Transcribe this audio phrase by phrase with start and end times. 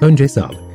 [0.00, 0.70] Önce sağlık.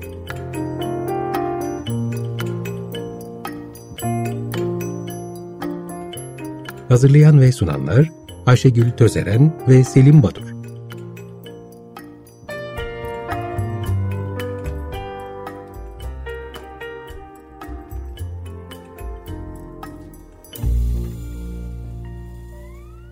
[6.89, 8.11] Hazırlayan ve sunanlar
[8.45, 10.55] Ayşegül Tözeren ve Selim Badur.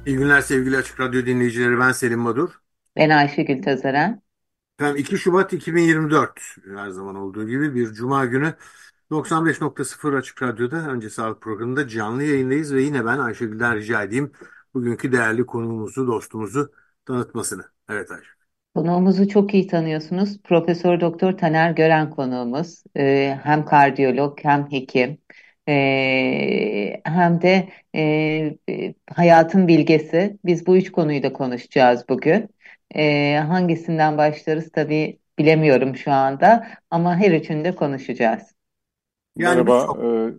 [0.05, 1.79] İyi günler sevgili Açık Radyo dinleyicileri.
[1.79, 2.49] Ben Selim Madur.
[2.95, 4.22] Ben Ayşegül Tözeren.
[4.79, 6.39] Efendim 2 Şubat 2024
[6.75, 8.53] her zaman olduğu gibi bir Cuma günü
[9.11, 14.31] 95.0 Açık Radyo'da önce sağlık programında canlı yayındayız ve yine ben Ayşegül'den rica edeyim
[14.73, 16.71] bugünkü değerli konuğumuzu, dostumuzu
[17.05, 17.63] tanıtmasını.
[17.89, 18.29] Evet Ayşe.
[18.75, 20.41] Konuğumuzu çok iyi tanıyorsunuz.
[20.43, 22.83] Profesör Doktor Taner Gören konuğumuz.
[22.97, 25.17] Ee, hem kardiyolog hem hekim.
[25.69, 30.37] Ee, hem de e, hayatın bilgesi.
[30.45, 32.49] Biz bu üç konuyu da konuşacağız bugün.
[32.95, 38.55] Ee, hangisinden başlarız tabii bilemiyorum şu anda ama her üçünü de konuşacağız.
[39.37, 39.99] Yani Merhaba, çok...
[40.03, 40.33] e,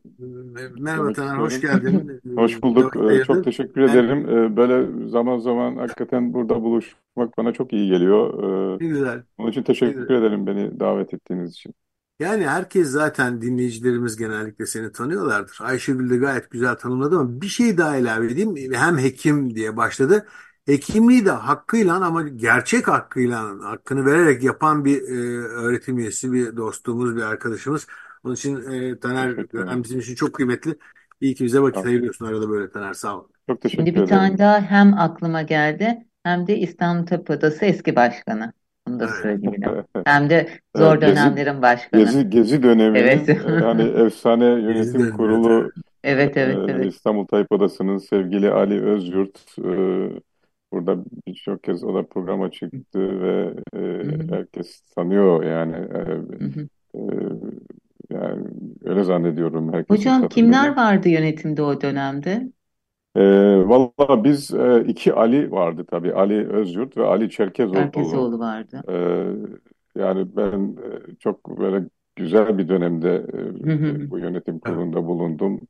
[0.77, 2.21] Merhaba Taner, hoş geldin.
[2.37, 2.97] Hoş bulduk.
[3.13, 4.29] E, çok teşekkür Ben ederim.
[4.29, 8.45] E, böyle zaman zaman hakikaten burada buluşmak bana çok iyi geliyor.
[8.81, 10.15] E, ne güzel, onun için teşekkür güzel.
[10.15, 11.75] ederim beni davet ettiğiniz için.
[12.19, 15.59] Yani herkes zaten dinleyicilerimiz genellikle seni tanıyorlardır.
[15.61, 18.55] Ayşegül de gayet güzel tanımladı ama bir şey daha ilave edeyim.
[18.73, 20.27] Hem hekim diye başladı.
[20.67, 27.17] Hekimliği de hakkıyla ama gerçek hakkıyla hakkını vererek yapan bir e, öğretim üyesi, bir dostumuz,
[27.17, 27.87] bir arkadaşımız.
[28.25, 29.29] Onun için e, Taner.
[29.29, 30.79] Gören bizim için çok kıymetli.
[31.21, 33.25] İyi ki bize vakit ayırıyorsun arada böyle Taner sağ ol.
[33.49, 37.97] Çok Şimdi teşekkür bir tane daha hem aklıma geldi hem de İstanbul Tabip Odası eski
[37.97, 38.53] başkanı.
[38.89, 39.85] Bunu da söyleyelim.
[40.05, 42.01] Hem de zor Evet, Gezi dönemlerin başkanı.
[42.01, 43.29] Gezi Gezi döneminin Evet.
[43.29, 45.73] e, hani efsane yönetim dönemi, evet, kurulu
[46.05, 46.95] Evet, evet, e, evet.
[46.95, 49.71] İstanbul Tayyip Odası'nın sevgili Ali Özyurt e,
[50.73, 56.01] burada birçok kez o da programa çıktı ve e, Hı hı, herkes tanıyor yani E,
[56.41, 56.69] hı hı.
[56.99, 57.01] e,
[58.11, 58.49] yani
[58.85, 60.77] öyle zannediyorum herkesin Hocam kimler tanıdığını.
[60.77, 62.53] vardı yönetimde o dönemde?
[63.17, 63.21] E,
[63.69, 67.73] valla biz e, iki Ali vardı tabii Ali Özyurt ve Ali Çerkezoğlu.
[67.73, 68.85] Erkezoğlu vardı.
[68.89, 68.93] E,
[69.97, 70.77] yani ben
[71.13, 75.61] e, çok böyle güzel bir dönemde e, Hı hı bu yönetim kurulunda bulundum.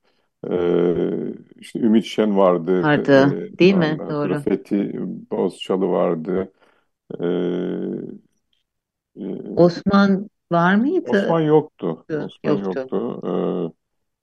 [0.50, 4.00] E, işte Ümit Şen vardı, Vardı, e, değil mi?
[4.00, 4.37] ondan sonra Doğru.
[4.37, 4.93] Fethi
[5.31, 6.53] Bozçalı vardı.
[7.21, 7.27] E,
[9.16, 9.25] e,
[9.56, 11.10] Osman var mıydı?
[11.10, 12.06] Osman yoktu.
[12.09, 12.15] Yoktu.
[12.19, 12.93] Osman Yoktu.
[12.93, 13.21] yoktu.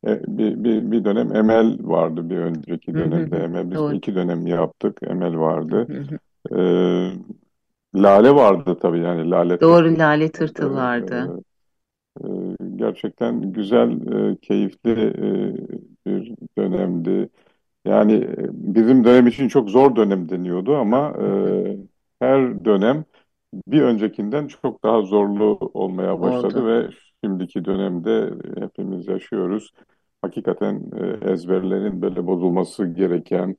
[0.04, 3.38] E, e, bir, bir, bir dönem Emel vardı bir önceki Hı hı dönemde.
[3.38, 3.44] hı.
[3.44, 3.98] Emel biz Doğru.
[3.98, 5.00] iki dönem yaptık.
[5.04, 5.90] Emel vardı.
[5.90, 6.20] hı hı.
[6.52, 6.58] E,
[7.96, 10.00] Lale vardı tabii yani Lale Doğru Tırtıl.
[10.00, 11.34] Lale E, Tırtıl vardı.
[12.24, 12.28] e,
[12.76, 13.92] gerçekten güzel,
[14.32, 15.91] e, keyifli e,
[16.74, 17.30] dönemdi.
[17.86, 21.28] Yani e, bizim dönem için çok zor dönem deniyordu ama e,
[22.20, 23.06] her dönem
[23.68, 26.68] bir öncekinden çok daha zorlu olmaya başladı Oldu.
[26.68, 26.90] ve
[27.24, 29.74] şimdiki dönemde hepimiz yaşıyoruz.
[30.22, 33.58] Hakikaten e, ezberlerin böyle bozulması gereken,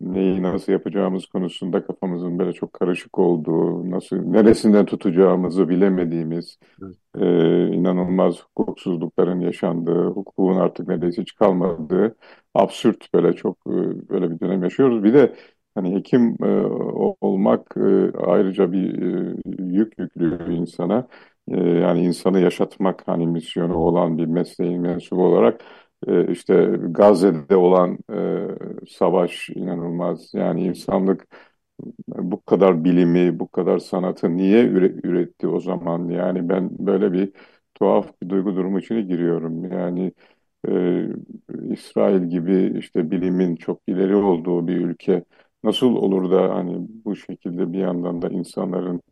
[0.00, 6.96] neyi nasıl yapacağımız konusunda kafamızın böyle çok karışık olduğu, nasıl neresinden tutacağımızı bilemediğimiz, Evet.
[7.18, 12.16] e, inanılmaz hukuksuzlukların yaşandığı, hukukun artık neredeyse hiç kalmadığı,
[12.54, 13.70] absürt böyle çok e,
[14.08, 15.04] böyle bir dönem yaşıyoruz.
[15.04, 15.34] Bir de
[15.74, 16.46] hani hekim e,
[17.20, 21.08] olmak e, ayrıca bir e, yük yüklüyor insana.
[21.48, 25.60] E, yani insanı yaşatmak hani misyonu olan bir mesleğin mensubu olarak
[26.08, 28.46] e, işte Gazze'de olan e,
[28.90, 30.34] savaş inanılmaz.
[30.34, 31.26] Yani insanlık
[32.08, 36.08] bu kadar bilimi, bu kadar sanatı niye üre- üretti o zaman?
[36.08, 37.32] Yani ben böyle bir
[37.74, 39.64] tuhaf bir duygu durumu içine giriyorum.
[39.72, 40.12] Yani
[40.68, 41.06] e,
[41.72, 45.24] İsrail gibi işte bilimin çok ileri olduğu bir ülke
[45.64, 49.02] nasıl olur da hani bu şekilde bir yandan da insanların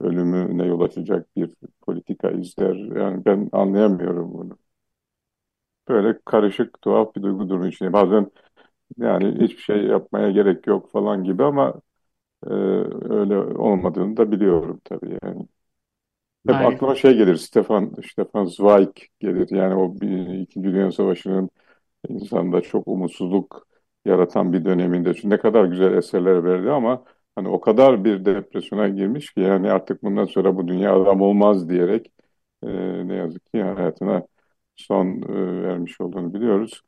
[0.00, 1.50] ölümüne yol açacak bir
[1.82, 2.76] politika izler?
[2.76, 4.58] Yani ben anlayamıyorum bunu.
[5.88, 7.92] Böyle karışık, tuhaf bir duygu durumu içinde.
[7.92, 8.30] Bazen
[8.98, 11.82] yani hiçbir şey yapmaya gerek yok falan gibi ama
[12.46, 12.50] e,
[13.10, 15.48] öyle olmadığını da biliyorum tabii yani.
[16.48, 16.62] Hep Maalesef.
[16.62, 18.88] aklıma şey gelir, Stefan, Stefan Zweig
[19.20, 19.48] gelir.
[19.50, 21.50] Yani o bir, İkinci Dünya Savaşı'nın
[22.08, 23.68] insanda çok umutsuzluk
[24.06, 25.14] yaratan bir döneminde.
[25.14, 27.04] Çünkü ne kadar güzel eserler verdi ama
[27.36, 31.68] hani o kadar bir depresyona girmiş ki yani artık bundan sonra bu dünya adam olmaz
[31.68, 32.12] diyerek
[32.64, 32.68] e,
[33.08, 34.22] ne yazık ki hayatına
[34.78, 36.82] son e, vermiş olduğunu biliyoruz.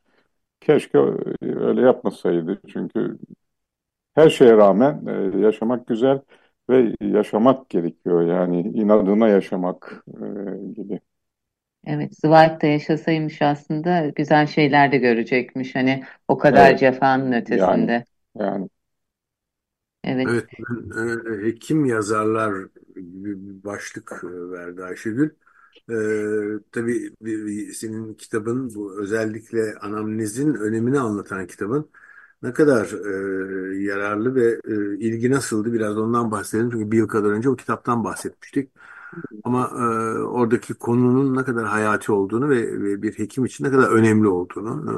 [0.61, 0.99] Keşke
[1.43, 3.19] öyle yapmasaydı çünkü
[4.15, 5.07] her şeye rağmen
[5.37, 6.21] e, yaşamak güzel
[6.71, 11.01] ve yaşamak gerekiyor yani inadına yaşamak e, gibi.
[11.87, 15.75] Evet, Zweig de yaşasaymış aslında güzel şeyler de görecekmiş.
[15.75, 18.05] Hani o kadar Evet cefanın yani ötesinde.
[18.37, 18.69] yani
[20.15, 20.25] Evet.
[20.25, 22.55] Evet, ben, e, hekim yazarlar
[22.97, 25.31] bir başlık e, verdi Ayşegül.
[25.91, 27.15] Ee, tabii
[27.75, 31.91] senin kitabın bu özellikle anamnezin önemini anlatan kitabın
[32.43, 32.87] ne kadar
[33.77, 36.71] e, yararlı ve e, ilgi nasıldı biraz ondan bahsedelim.
[36.71, 38.71] Çünkü bir yıl kadar önce o kitaptan bahsetmiştik.
[39.45, 39.83] Ama e,
[40.23, 44.93] oradaki konunun ne kadar hayati olduğunu ve, ve bir hekim için ne kadar önemli olduğunu,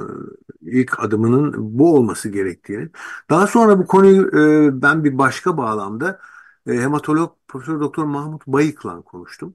[0.63, 2.91] e, ilk adımının bu olması gerektiğini.
[3.31, 4.29] Daha sonra bu konuyu
[4.69, 6.21] e, ben bir başka bağlamda
[6.67, 9.55] e, hematolog Profesör Doktor Mahmut Bayık'la konuştum.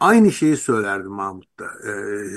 [0.00, 1.64] Aynı şeyi söylerdi Mahmut da.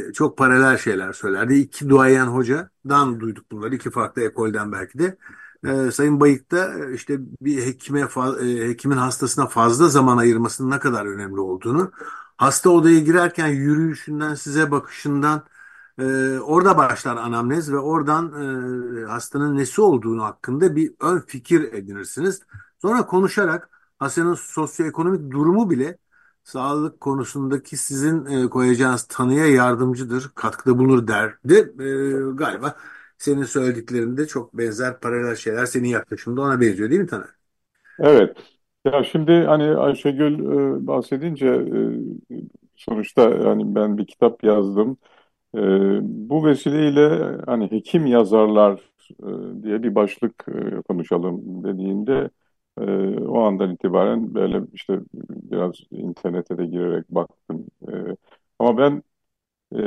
[0.10, 1.54] Ee, çok paralel şeyler söylerdi.
[1.56, 3.76] İki duayen hocadan duyduk bunları.
[3.76, 5.18] iki farklı ekolden belki de.
[5.66, 8.00] Ee, Sayın Bayık da e, işte bir hekime
[8.42, 11.92] e, hekimin hastasına fazla zaman ayırmasının ne kadar önemli olduğunu,
[12.38, 15.44] hasta odaya girerken yürüyüşünden, size bakışından
[16.00, 16.04] e,
[16.40, 18.34] orada başlar anamnez ve oradan
[19.04, 22.42] e, hastanın nesi olduğunu hakkında bir ön fikir edinirsiniz.
[22.82, 23.70] Sonra konuşarak
[24.00, 25.98] hastanın sosyoekonomik durumu bile
[26.48, 31.54] sağlık konusundaki sizin e, koyacağınız tanıya yardımcıdır, katkıda bulunur derdi.
[31.54, 32.76] E, galiba
[33.18, 37.30] senin söylediklerinde çok benzer paralel şeyler senin yaklaşımında ona benziyor değil mi Taner?
[38.00, 38.38] Evet.
[38.86, 40.40] Ya şimdi hani Ayşegül
[40.84, 42.38] e, bahsedince e,
[42.76, 44.98] sonuçta hani ben bir kitap yazdım.
[45.56, 45.60] E,
[46.04, 48.82] bu vesileyle hani hekim yazarlar
[49.24, 52.30] e, diye bir başlık e, konuşalım dediğinde
[52.82, 57.66] e, o andan itibaren böyle işte biraz internete de girerek baktım.
[57.88, 57.92] E,
[58.60, 59.04] ama ben
[59.76, 59.82] e,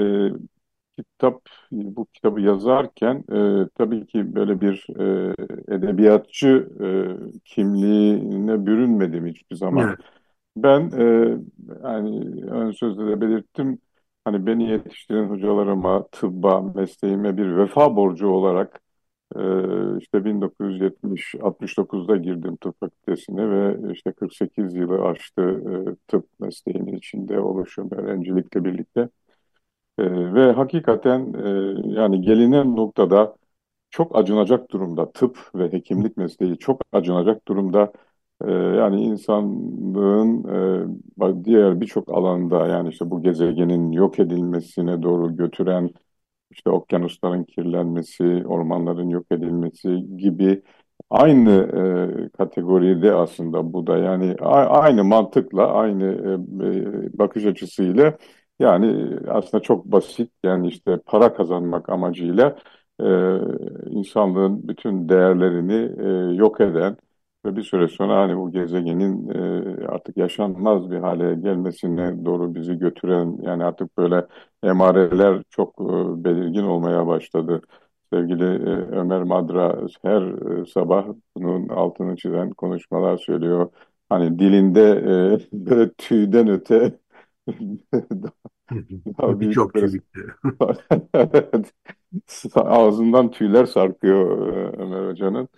[0.98, 1.42] kitap
[1.72, 5.34] bu kitabı yazarken e, tabii ki böyle bir e,
[5.74, 6.88] edebiyatçı e,
[7.44, 9.88] kimliğine bürünmedim hiçbir zaman.
[9.88, 9.98] Evet.
[10.56, 11.38] Ben e,
[11.84, 13.78] yani ön sözde de belirttim
[14.24, 18.80] hani beni yetiştiren hocalarıma, tıbba, mesleğime bir vefa borcu olarak
[19.36, 27.40] ee, işte 1970-69'da girdim tıp fakültesine ve işte 48 yılı aştı e, tıp mesleğinin içinde
[27.40, 29.08] oluşum öğrencilikle birlikte.
[29.98, 31.48] Ee, ve hakikaten e,
[31.92, 33.36] yani gelinen noktada
[33.90, 37.92] çok acınacak durumda tıp ve hekimlik mesleği çok acınacak durumda.
[38.44, 40.44] Ee, yani insanlığın
[41.40, 45.90] e, diğer birçok alanda yani işte bu gezegenin yok edilmesine doğru götüren
[46.50, 50.62] işte okyanusların kirlenmesi, ormanların yok edilmesi gibi
[51.10, 51.50] aynı
[52.28, 53.98] e, kategoride aslında bu da.
[53.98, 54.36] Yani
[54.68, 56.32] aynı mantıkla, aynı e,
[56.68, 58.18] e, bakış açısıyla
[58.60, 62.56] yani aslında çok basit yani işte para kazanmak amacıyla
[63.00, 63.04] e,
[63.90, 65.74] insanlığın bütün değerlerini
[66.32, 66.96] e, yok eden
[67.44, 69.28] ve bir süre sonra hani bu gezegenin
[69.82, 74.26] e, artık yaşanmaz bir hale gelmesine doğru bizi götüren yani artık böyle
[74.62, 77.62] emareler çok e, belirgin olmaya başladı.
[78.12, 80.22] Sevgili e, Ömer Madra her
[80.62, 81.06] e, sabah
[81.36, 83.70] bunun altını çizen konuşmalar söylüyor.
[84.08, 84.80] Hani dilinde
[85.52, 86.98] e, böyle tüyden öte
[89.18, 90.20] daha büyük şey bitti.
[92.54, 95.48] ağzından tüyler sarkıyor e, Ömer Hoca'nın.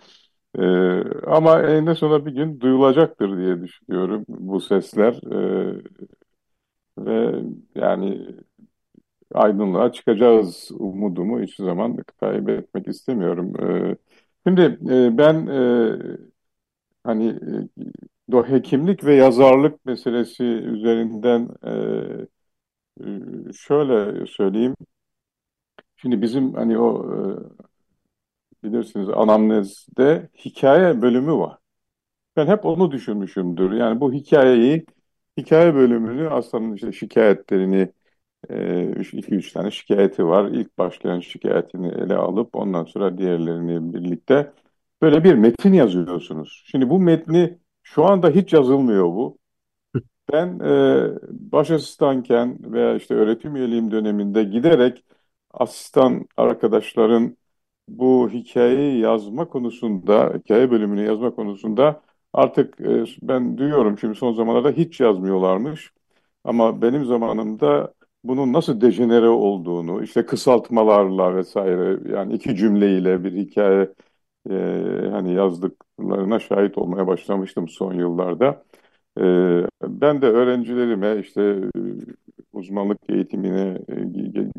[0.59, 5.83] Ee, ama eninde sonunda bir gün duyulacaktır diye düşünüyorum bu sesler Ee,
[6.97, 7.43] ve
[7.75, 8.27] yani
[9.33, 13.53] aydınlığa çıkacağız umudumu hiçbir zaman kaybetmek istemiyorum.
[13.63, 13.95] Ee,
[14.47, 14.61] şimdi
[14.93, 15.97] e, ben e,
[17.03, 17.27] hani
[18.33, 21.71] e, hekimlik ve yazarlık meselesi üzerinden e,
[23.01, 24.75] e, şöyle söyleyeyim.
[25.95, 27.72] Şimdi bizim hani o e,
[28.63, 31.57] bilirsiniz anamnezde hikaye bölümü var.
[32.35, 33.71] Ben hep onu düşünmüşümdür.
[33.71, 34.85] Yani bu hikayeyi,
[35.37, 37.93] hikaye bölümünü aslında işte şikayetlerini,
[38.49, 40.45] e, iki üç tane şikayeti var.
[40.51, 44.53] İlk başlayan şikayetini ele alıp ondan sonra diğerlerini birlikte
[45.01, 46.63] böyle bir metin yazıyorsunuz.
[46.67, 49.37] Şimdi bu metni şu anda hiç yazılmıyor bu.
[50.33, 51.09] Ben e,
[51.51, 55.05] baş asistanken veya işte öğretim üyeliğim döneminde giderek
[55.51, 57.37] asistan arkadaşların
[57.87, 62.01] bu hikayeyi yazma konusunda, hikaye bölümünü yazma konusunda
[62.33, 65.93] artık e, ben duyuyorum şimdi son zamanlarda hiç yazmıyorlarmış.
[66.43, 73.93] Ama benim zamanımda bunun nasıl dejenere olduğunu, işte kısaltmalarla vesaire yani iki cümleyle bir hikaye
[74.49, 74.53] e,
[75.11, 78.63] hani yazdıklarına şahit olmaya başlamıştım son yıllarda.
[79.19, 79.23] E,
[79.83, 81.41] ben de öğrencilerime işte
[81.77, 81.79] e,
[82.53, 83.95] uzmanlık eğitimine e,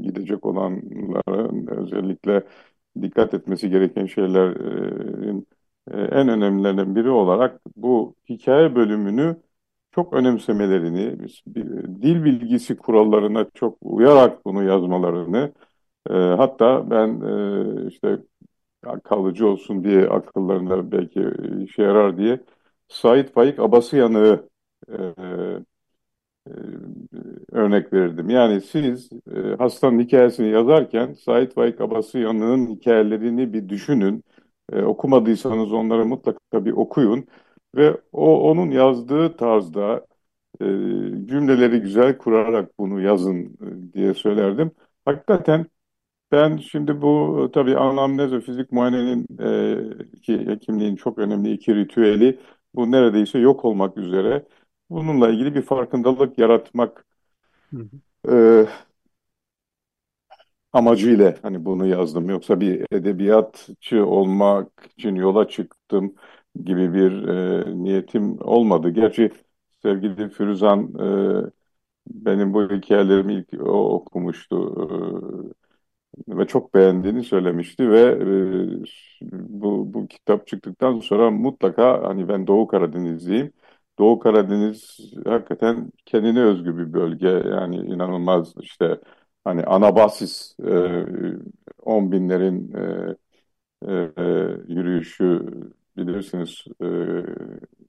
[0.03, 2.43] gidecek olanlara özellikle
[3.03, 5.47] dikkat etmesi gereken şeylerin
[5.91, 9.37] e, en önemlilerinden biri olarak bu hikaye bölümünü
[9.93, 11.29] çok önemsemelerini,
[12.03, 15.53] dil bilgisi kurallarına çok uyarak bunu yazmalarını,
[16.11, 17.21] e, hatta ben
[17.85, 18.19] e, işte
[19.05, 21.31] kalıcı olsun diye akıllarında belki
[21.65, 22.41] işe yarar diye
[22.89, 24.49] Sait Faik Abasıyanık'ı
[24.93, 24.97] e,
[27.53, 28.31] örnek verirdim.
[28.31, 34.25] Yani siz e, hastanın hikayesini yazarken Sait Faik Abasıyan'ın hikayelerini bir düşünün.
[34.73, 37.27] E, okumadıysanız onları mutlaka bir okuyun
[37.77, 40.07] ve o onun yazdığı tarzda
[40.61, 40.65] e,
[41.27, 43.59] cümleleri güzel kurarak bunu yazın
[43.91, 44.71] e, diye söylerdim.
[45.05, 45.67] Hakikaten
[46.33, 49.27] ben şimdi bu tabii anamnez ve fizik muayenenin
[50.17, 52.41] e, ki hekimliğin çok önemli iki ritüeli
[52.75, 54.47] bu neredeyse yok olmak üzere.
[54.95, 57.05] Bununla ilgili bir farkındalık yaratmak
[57.73, 57.89] Hı hı.
[58.29, 58.67] e,
[60.73, 62.29] amacıyla hani bunu yazdım.
[62.31, 66.15] Yoksa bir edebiyatçı olmak için yola çıktım
[66.65, 68.91] gibi bir e, niyetim olmadı.
[68.91, 69.31] Gerçi
[69.83, 70.95] sevgili Firuzan
[71.49, 71.51] e,
[72.09, 74.57] benim bu hikayelerimi ilk o okumuştu
[76.29, 82.47] e, ve çok beğendiğini söylemişti ve e, bu, bu kitap çıktıktan sonra mutlaka hani ben
[82.47, 83.53] Doğu Karadenizliyim.
[83.99, 89.01] Doğu Karadeniz hakikaten kendine özgü bir bölge yani inanılmaz işte
[89.45, 91.07] hani Anabasis e,
[91.83, 93.17] on binlerin e,
[93.89, 94.23] e, e,
[94.69, 95.47] yürüyüşü
[95.97, 96.87] bilirsiniz e,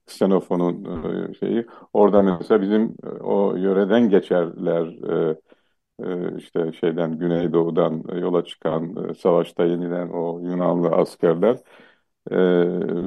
[0.06, 0.84] Xenofon'un
[1.30, 1.66] e, şeyi.
[1.92, 4.86] Orada mesela bizim e, o yöreden geçerler
[5.32, 5.36] e,
[6.04, 11.58] e, işte şeyden Güneydoğu'dan yola çıkan savaşta yenilen o Yunanlı askerler.
[12.30, 12.36] E,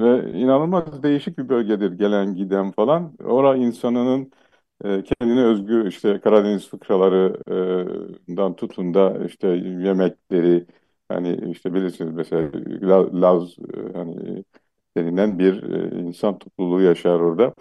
[0.02, 3.16] ve inanılmaz değişik bir bölgedir gelen giden falan.
[3.24, 4.32] Orada insanının
[4.84, 10.66] e, kendine özgü işte Karadeniz fıkralarından tutun da işte yemekleri
[11.10, 14.44] hani işte bilirsiniz mesela La- Laz e, hani
[14.98, 17.54] denilen bir e, insan topluluğu yaşar orada.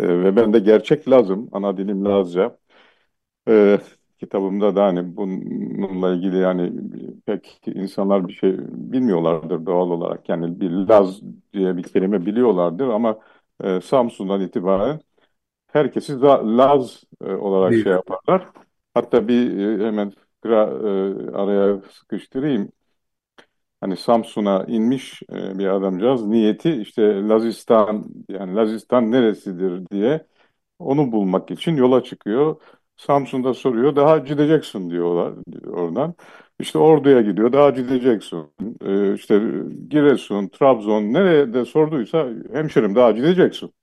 [0.00, 2.58] E, ve ben de gerçek Lazım, ana dilim Lazca.
[3.48, 3.80] E,
[4.20, 6.72] kitabımda da hani bununla ilgili yani
[7.26, 10.28] pek insanlar bir şey bilmiyorlardır doğal olarak.
[10.28, 11.20] Yani bir Laz
[11.52, 13.18] diye bir kelime biliyorlardır ama
[13.64, 15.00] e, Samsun'dan itibaren
[15.68, 18.48] herkesi za- Laz e, olarak Bir, şey yaparlar.
[18.94, 22.72] Hatta bir e, hemen fıkra e, araya sıkıştırayım.
[23.80, 30.26] Hani Samsun'a inmiş e, bir adamcağız niyeti işte Lazistan yani Lazistan neresidir diye
[30.78, 32.62] onu bulmak için yola çıkıyor.
[32.96, 35.34] Samsun'da soruyor daha gideceksin diyorlar
[35.66, 36.14] oradan.
[36.60, 38.52] İşte Ordu'ya gidiyor daha gideceksin.
[38.86, 39.40] E, işte
[39.88, 43.74] Giresun, Trabzon nerede sorduysa hemşerim daha gideceksin.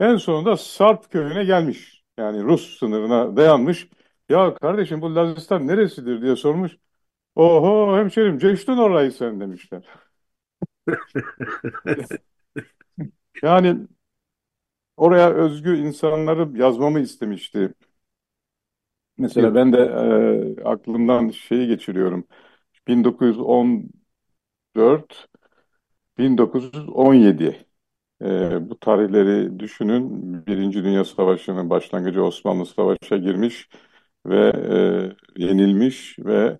[0.00, 2.04] En sonunda Sarp köyüne gelmiş.
[2.18, 3.88] Yani Rus sınırına dayanmış.
[4.28, 6.76] Ya kardeşim bu Lazistan neresidir diye sormuş.
[7.36, 9.84] Oho hemşerim geçtin orayı sen demişler.
[13.42, 13.86] Yani
[14.96, 17.74] oraya özgü insanları yazmamı istemişti.
[19.20, 19.78] Mesela ben de
[20.58, 22.26] e, aklımdan şeyi geçiriyorum.
[22.88, 25.28] 1914,
[26.18, 27.66] 1917
[28.22, 30.46] e, bu tarihleri düşünün.
[30.46, 33.68] Birinci Dünya Savaşı'nın başlangıcı Osmanlı Savaş'a girmiş
[34.26, 34.52] ve
[35.36, 36.58] e, yenilmiş ve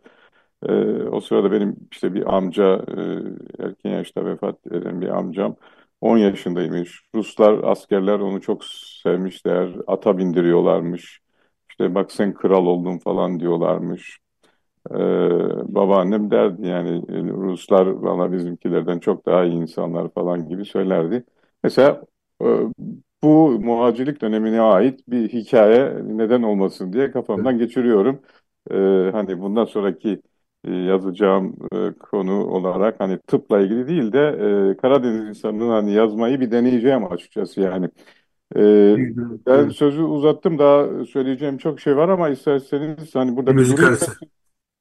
[0.66, 5.56] Ee, o sırada benim işte bir amca, e, erken yaşta vefat eden bir amcam
[6.00, 7.02] 10 yaşındaymış.
[7.14, 8.64] Ruslar, askerler onu çok
[9.02, 9.76] sevmişler.
[9.86, 11.20] Ata bindiriyorlarmış.
[11.70, 14.18] İşte bak sen kral oldun falan diyorlarmış.
[14.90, 14.94] Ee,
[15.74, 17.02] babaannem derdi yani
[17.32, 21.24] Ruslar valla bizimkilerden çok daha iyi insanlar falan gibi söylerdi.
[21.62, 22.02] Mesela
[23.22, 28.20] bu muhacirlik dönemine ait bir hikaye neden olmasın diye kafamdan geçiriyorum.
[28.70, 30.22] Ee, hani bundan sonraki
[30.64, 36.40] e, yazacağım e, konu olarak hani tıpla ilgili değil de e, Karadeniz insanının hani yazmayı
[36.40, 37.88] bir deneyeceğim açıkçası yani.
[38.56, 38.96] Ee,
[39.46, 44.12] ben sözü uzattım daha söyleyeceğim çok şey var ama isterseniz hani burada bir müzik arası.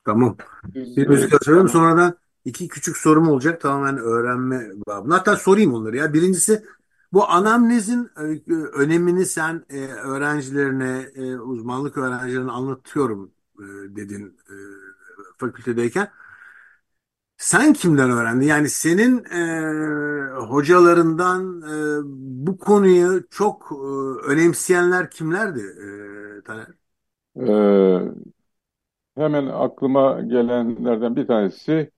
[0.06, 0.38] Tamam.
[0.76, 1.70] Bir müzik arası verelim.
[1.70, 2.14] Sonra ben
[2.46, 3.62] iki küçük sorum olacak.
[3.62, 5.16] Tamamen öğrenme babına.
[5.16, 6.14] Hatta sorayım onları ya.
[6.14, 6.64] Birincisi
[7.14, 13.64] bu anamnezin e, önemini sen e, öğrencilerine, e, uzmanlık öğrencilerine anlatıyorum e,
[13.96, 14.56] dedin e,
[15.38, 16.10] fakültedeyken.
[17.38, 18.46] Sen kimden öğrendin?
[18.48, 22.02] Yani senin e, hocalarından e,
[22.48, 23.76] bu konuyu çok e,
[24.32, 25.60] önemseyenler kimlerdi
[26.40, 26.68] e, Taner?
[27.36, 28.14] Ee,
[29.18, 31.92] hemen aklıma gelenlerden bir tanesi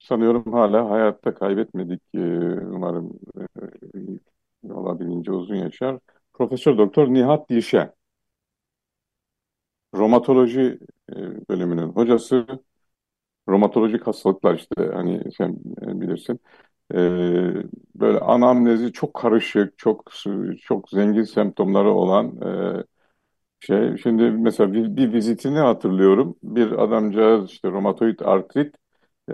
[0.00, 2.02] sanıyorum hala hayatta kaybetmedik.
[2.14, 2.20] Ee,
[2.60, 4.27] umarım e,
[4.70, 5.98] olabildiğince uzun yaşar.
[6.32, 7.92] Profesör Doktor Nihat Dilşen.
[9.94, 10.78] Romatoloji
[11.12, 11.14] e,
[11.48, 12.46] bölümünün hocası.
[13.48, 16.40] Romatolojik hastalıklar işte hani sen e, bilirsin.
[16.94, 16.96] Ee,
[17.94, 20.12] böyle anamnezi çok karışık, çok
[20.62, 22.42] çok zengin semptomları olan
[22.80, 22.84] e,
[23.60, 23.96] şey.
[23.98, 26.36] Şimdi mesela bir, bir vizitini hatırlıyorum.
[26.42, 28.74] Bir adamcağız işte romatoid artrit,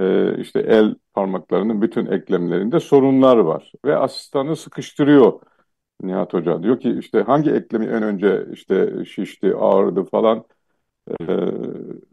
[0.00, 5.40] e, işte el parmaklarının bütün eklemlerinde sorunlar var ve asistanı sıkıştırıyor
[6.02, 6.62] Nihat Hoca.
[6.62, 10.44] Diyor ki işte hangi eklemi en önce işte şişti, ağrıdı falan.
[11.20, 11.24] Ee,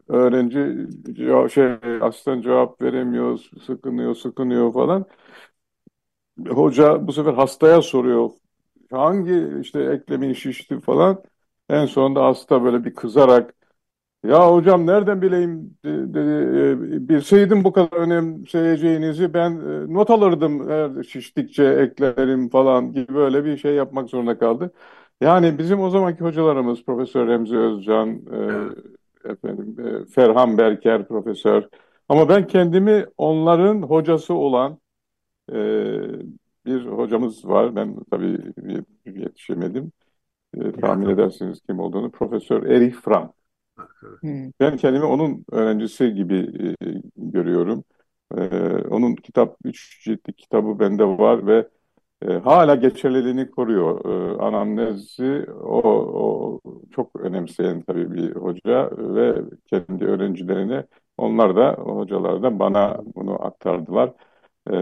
[0.08, 0.88] öğrenci
[1.54, 5.06] şey asistan cevap veremiyor, sıkınıyor, sıkınıyor falan.
[6.48, 8.30] Hoca bu sefer hastaya soruyor.
[8.90, 11.22] Hangi işte eklemin şişti falan.
[11.68, 13.54] En sonunda hasta böyle bir kızarak
[14.24, 16.96] ya hocam nereden bileyim de- dedi.
[16.96, 23.44] E, Bilseydim bu kadar önemseyeceğinizi ben e, not alırdım her şiştikçe eklerim falan gibi böyle
[23.44, 24.72] bir şey yapmak zorunda kaldı.
[25.20, 28.76] Yani bizim o zamanki hocalarımız Profesör Remzi Özcan, Evet.
[29.24, 31.68] e, efendim e, Ferhan Berker Profesör.
[32.08, 34.78] Ama ben kendimi onların hocası olan
[35.52, 35.54] e,
[36.66, 37.76] bir hocamız var.
[37.76, 38.38] Ben tabii
[39.06, 39.92] yetişemedim.
[40.58, 42.10] E, tahmin edersiniz kim olduğunu.
[42.12, 43.30] Profesör Erich Frank.
[44.22, 44.50] Hmm.
[44.60, 46.36] Ben kendimi onun öğrencisi gibi
[46.82, 46.86] e,
[47.16, 47.84] görüyorum.
[48.36, 48.48] E,
[48.90, 51.68] onun kitap, üç ciltlik kitabı bende var ve
[52.22, 54.04] e, hala geçerliliğini koruyor.
[54.04, 55.82] E, anamnezi o,
[56.22, 56.60] o
[56.90, 60.86] çok önemseyen tabii bir hoca ve kendi öğrencilerine
[61.16, 64.12] onlar da o hocalar da bana bunu aktardılar.
[64.70, 64.74] E,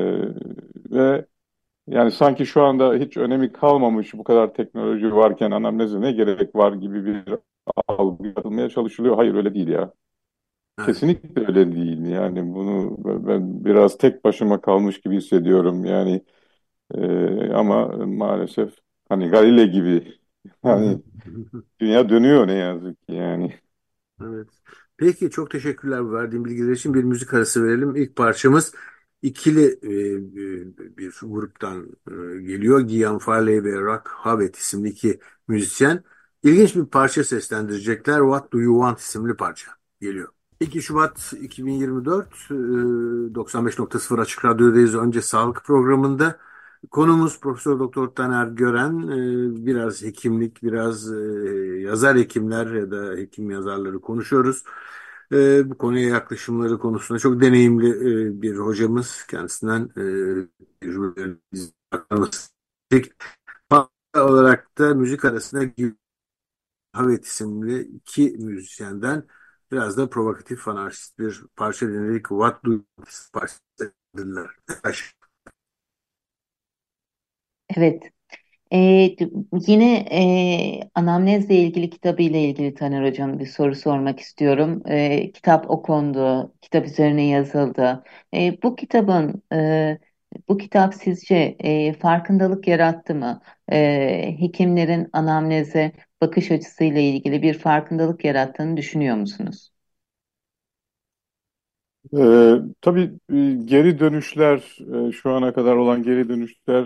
[0.90, 1.26] ve
[1.88, 6.72] yani sanki şu anda hiç önemi kalmamış bu kadar teknoloji varken anamneze ne gerek var
[6.72, 7.24] gibi bir
[7.88, 9.16] algı yapılmaya çalışılıyor.
[9.16, 9.92] Hayır öyle değil ya.
[10.78, 10.86] Evet.
[10.86, 12.06] Kesinlikle öyle değil.
[12.06, 12.96] Yani bunu
[13.28, 15.84] ben biraz tek başıma kalmış gibi hissediyorum.
[15.84, 16.24] Yani
[16.94, 18.74] e, ama maalesef
[19.08, 20.18] hani Galile gibi
[20.62, 21.02] hani
[21.80, 23.54] dünya dönüyor ne yazık ki yani.
[24.22, 24.48] Evet.
[24.96, 26.94] Peki çok teşekkürler bu verdiğin bilgiler için.
[26.94, 27.96] Bir müzik arası verelim.
[27.96, 28.74] İlk parçamız
[29.22, 29.90] ikili e,
[30.44, 32.80] e, bir gruptan e, geliyor.
[32.80, 36.04] Guillaume Farley ve Rock Hobbit isimli iki müzisyen.
[36.42, 38.18] İlginç bir parça seslendirecekler.
[38.20, 40.28] What Do You Want isimli parça geliyor.
[40.60, 44.94] 2 Şubat 2024 e, 95.0 Açık Radyo'dayız.
[44.94, 46.38] Önce sağlık programında.
[46.90, 49.08] Konumuz Profesör Doktor Taner Gören.
[49.08, 51.16] Ee, Biraz hekimlik, biraz e,
[51.80, 54.64] yazar hekimler ya da hekim yazarları konuşuyoruz.
[55.64, 59.26] Bu konuya yaklaşımları konusunda çok deneyimli e, bir hocamız.
[59.26, 60.02] Kendisinden e,
[60.80, 61.72] tecrübelerimizi
[64.16, 65.64] olarak da müzik arasında
[66.92, 69.24] Havet isimli iki müzisyenden
[69.72, 72.28] biraz da provokatif anarşist bir parça dinledik.
[72.28, 72.84] What Do You
[73.32, 73.60] parçası.
[77.76, 78.02] Evet.
[78.72, 79.16] Ee,
[79.66, 84.82] yine e, anamnezle ilgili kitabıyla ilgili Taner Hocam bir soru sormak istiyorum.
[84.88, 88.04] Ee, kitap okundu, kitap üzerine yazıldı.
[88.34, 89.98] Ee, bu kitabın, e,
[90.48, 93.42] bu kitap sizce e, farkındalık yarattı mı?
[93.72, 99.70] Ee, hekimlerin anamneze bakış açısıyla ilgili bir farkındalık yarattığını düşünüyor musunuz?
[102.18, 103.00] Ee, tabii
[103.32, 104.78] e, geri dönüşler,
[105.08, 106.84] e, şu ana kadar olan geri dönüşler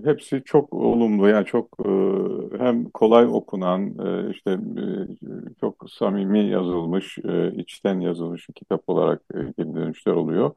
[0.00, 1.28] e, hepsi çok olumlu.
[1.28, 1.68] Yani çok
[2.58, 3.94] hem kolay okunan,
[4.30, 4.58] işte
[5.60, 7.18] çok samimi yazılmış,
[7.56, 9.22] içten yazılmış kitap olarak
[9.58, 10.54] geri dönüşler oluyor.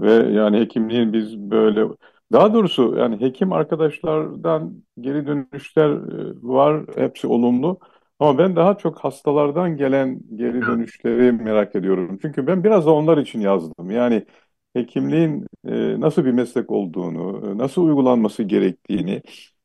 [0.00, 1.86] Ve yani hekimliğin biz böyle,
[2.32, 7.80] daha doğrusu yani hekim arkadaşlardan geri dönüşler e, var, hepsi olumlu.
[8.18, 12.18] Ama ben daha çok hastalardan gelen geri dönüşleri merak ediyorum.
[12.22, 13.90] Çünkü ben biraz da onlar için yazdım.
[13.90, 14.26] Yani
[14.74, 19.22] hekimliğin e, nasıl bir meslek olduğunu, e, nasıl uygulanması gerektiğini.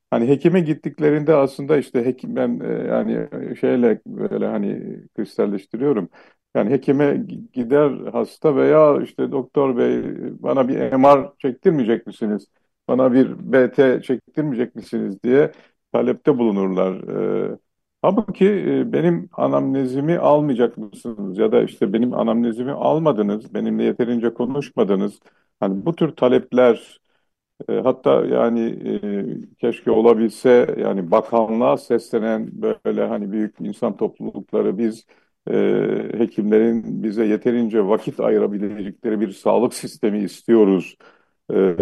[0.10, 3.28] Hani hekime gittiklerinde aslında işte hekim ben yani
[3.60, 6.10] şeyle böyle hani kristalleştiriyorum.
[6.56, 10.04] Yani hekime gider hasta veya işte doktor bey
[10.44, 12.48] bana bir MR çektirmeyecek misiniz?
[12.88, 15.52] Bana bir BT çektirmeyecek misiniz diye
[15.92, 16.94] talepte bulunurlar.
[17.54, 17.58] E,
[18.02, 21.38] Halbuki e, benim anamnezimi almayacak mısınız?
[21.38, 25.20] Ya da işte benim anamnezimi almadınız, benimle yeterince konuşmadınız.
[25.60, 27.00] Hani bu tür talepler
[27.70, 28.62] e, hatta yani
[29.54, 35.06] e, keşke olabilse yani bakanlığa seslenen böyle hani büyük insan toplulukları biz
[35.52, 40.98] e, hekimlerin bize yeterince vakit ayırabilecekleri bir sağlık sistemi istiyoruz
[41.54, 41.76] e,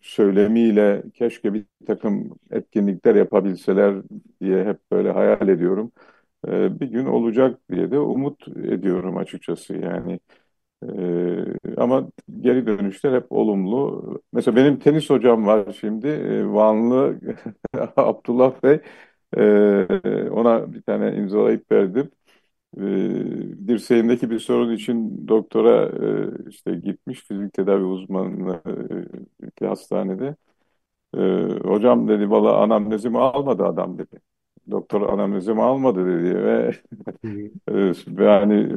[0.00, 3.94] söylemiyle keşke bir takım etkinlikler yapabilseler
[4.40, 5.92] diye hep böyle hayal ediyorum.
[6.48, 10.20] E, bir gün olacak diye de umut ediyorum açıkçası yani.
[10.98, 14.22] Ee, ama geri dönüşler hep olumlu.
[14.32, 16.08] Mesela benim tenis hocam var şimdi.
[16.08, 17.20] Ee, Vanlı
[17.96, 18.80] Abdullah Bey.
[19.36, 22.10] Ee, ona bir tane imzalayıp verdim.
[22.78, 25.86] Ee, dirseğindeki bir sorun için doktora
[26.46, 28.62] e, işte gitmiş fizik tedavi uzmanına
[29.62, 30.36] e, hastanede.
[31.16, 31.18] Ee,
[31.64, 34.20] hocam dedi valla anamnezimi almadı adam dedi.
[34.70, 36.72] Doktor anamnezimi almadı dedi ve
[38.18, 38.70] e, yani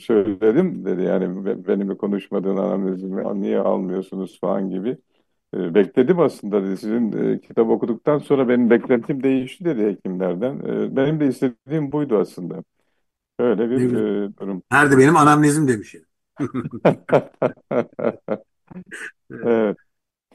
[0.00, 4.98] söyledim dedi yani benimle konuşmadığın anamnezimi niye almıyorsunuz falan gibi.
[5.56, 6.76] E, bekledim aslında dedi.
[6.76, 10.60] Sizin e, kitap okuduktan sonra benim beklentim değişti dedi hekimlerden.
[10.60, 12.64] E, benim de istediğim buydu aslında.
[13.38, 13.94] Öyle bir
[14.26, 14.62] e, durum.
[14.72, 16.00] Nerede benim anamnezim demiş ya.
[19.30, 19.76] Evet.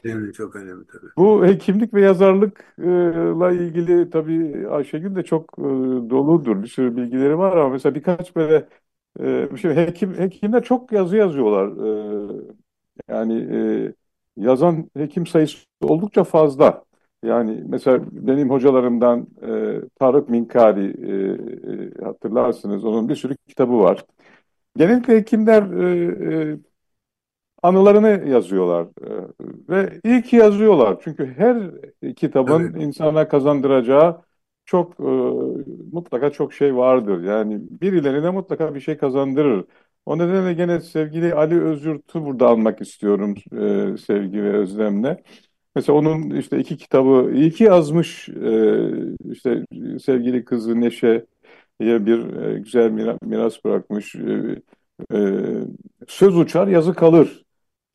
[0.04, 1.06] Evet, çok önemli tabii.
[1.16, 5.62] Bu hekimlik ve yazarlıkla ilgili tabii Ayşegül de çok e,
[6.10, 6.62] doludur.
[6.62, 8.68] Bir sürü bilgileri var ama mesela birkaç böyle
[9.20, 11.68] e, şey, hekim hekimler çok yazı yazıyorlar.
[13.08, 13.34] E, yani
[13.88, 13.94] e,
[14.36, 16.84] yazan hekim sayısı oldukça fazla.
[17.22, 20.84] Yani mesela benim hocalarımdan e, Tarık Minkari
[22.00, 22.84] e, e, hatırlarsınız.
[22.84, 24.04] Onun bir sürü kitabı var.
[24.76, 26.58] Genellikle hekimler e, e,
[27.62, 29.28] anılarını yazıyorlar E,
[29.68, 30.98] ve iyi ki yazıyorlar.
[31.04, 31.70] Çünkü her
[32.16, 32.82] kitabın Tabii.
[32.82, 34.22] insana kazandıracağı
[34.64, 35.02] çok e,
[35.92, 37.22] mutlaka çok şey vardır.
[37.22, 39.64] Yani birilerine mutlaka bir şey kazandırır.
[40.06, 43.34] O nedenle gene sevgili Ali Özyurt'u burada almak istiyorum
[43.94, 45.22] e, sevgi ve özlemle.
[45.74, 48.28] Mesela onun işte iki kitabı iyi ki yazmış.
[48.28, 49.64] E, işte
[50.02, 54.14] sevgili kızı Neşe'ye bir e, güzel mira- miras bırakmış.
[54.14, 54.62] E,
[55.14, 55.18] e,
[56.08, 57.44] Söz uçar yazı kalır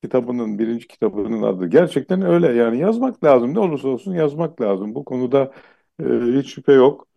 [0.04, 1.68] kitabının birinci kitabının adı.
[1.68, 3.54] Gerçekten öyle yani yazmak lazım.
[3.56, 4.96] Ne olursa olsun yazmak lazım.
[4.96, 5.54] Bu konuda
[6.02, 6.06] e,
[6.40, 7.08] hiç şüphe yok.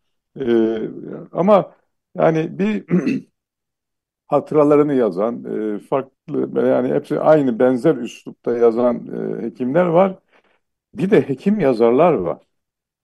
[0.41, 0.79] E,
[1.33, 1.75] ama
[2.17, 2.85] yani bir
[4.27, 5.43] hatıralarını yazan,
[5.91, 8.95] farklı yani hepsi aynı benzer üslupta yazan
[9.43, 10.19] hekimler var.
[10.95, 12.43] Bir de hekim yazarlar var.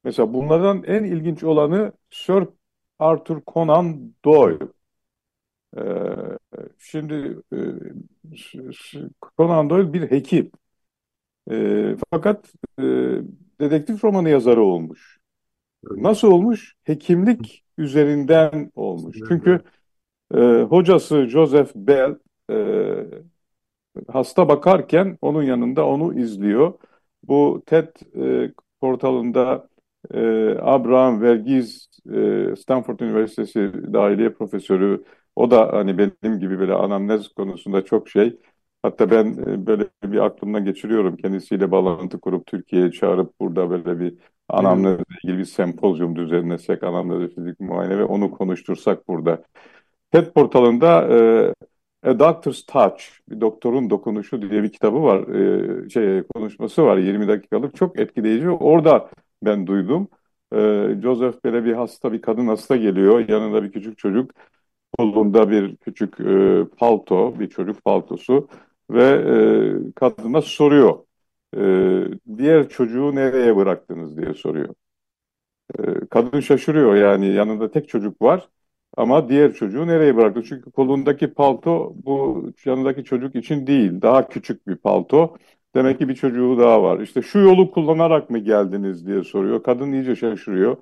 [0.04, 2.44] Mesela bunlardan en ilginç olanı Sir
[2.98, 4.58] Arthur Conan Doyle.
[5.76, 5.82] E,
[6.78, 7.56] şimdi e,
[9.38, 10.50] Conan Doyle bir hekim.
[11.50, 12.82] E, fakat e,
[13.60, 15.18] dedektif romanı yazarı olmuş.
[15.84, 16.74] Nasıl olmuş?
[16.84, 19.16] Hekimlik üzerinden olmuş.
[19.28, 19.60] Çünkü
[20.34, 22.16] e, hocası Joseph Bell
[22.50, 22.56] e,
[24.08, 26.74] hasta bakarken onun yanında onu izliyor.
[27.28, 29.68] Bu TED e, portalında
[30.14, 30.20] e,
[30.60, 31.78] Abraham Verghese
[32.52, 35.04] e, Stanford Üniversitesi dahiliye profesörü
[35.36, 38.38] o da hani benim gibi böyle anamnez konusunda çok şey.
[38.82, 44.14] Hatta ben e, böyle bir aklımdan geçiriyorum kendisiyle bağlantı kurup Türkiye'ye çağırıp burada böyle bir
[44.48, 49.42] anamnezle ilgili bir sempozyum düzenlesek, anamnez fizik muayene ve onu konuştursak burada.
[50.12, 51.54] TED portalında e,
[52.06, 55.28] A Doctor's Touch, bir doktorun dokunuşu diye bir kitabı var.
[55.86, 57.76] E, şey konuşması var 20 dakikalık.
[57.76, 58.50] Çok etkileyici.
[58.50, 59.10] Orada
[59.42, 60.08] ben duydum.
[60.52, 60.56] E,
[61.02, 63.28] Joseph böyle bir hasta, bir kadın hasta geliyor.
[63.28, 64.30] Yanında bir küçük çocuk.
[64.98, 68.48] Kolunda bir küçük e, palto, bir çocuk paltosu
[68.90, 69.04] ve
[69.88, 70.98] e, kadına soruyor.
[71.56, 74.74] E, diğer çocuğu nereye bıraktınız diye soruyor.
[75.78, 78.48] E, kadın şaşırıyor yani yanında tek çocuk var
[78.96, 80.42] ama diğer çocuğu nereye bıraktı?
[80.48, 85.36] Çünkü kolundaki palto bu yanındaki çocuk için değil, daha küçük bir palto.
[85.74, 87.00] Demek ki bir çocuğu daha var.
[87.00, 89.62] İşte şu yolu kullanarak mı geldiniz diye soruyor.
[89.62, 90.76] Kadın iyice şaşırıyor.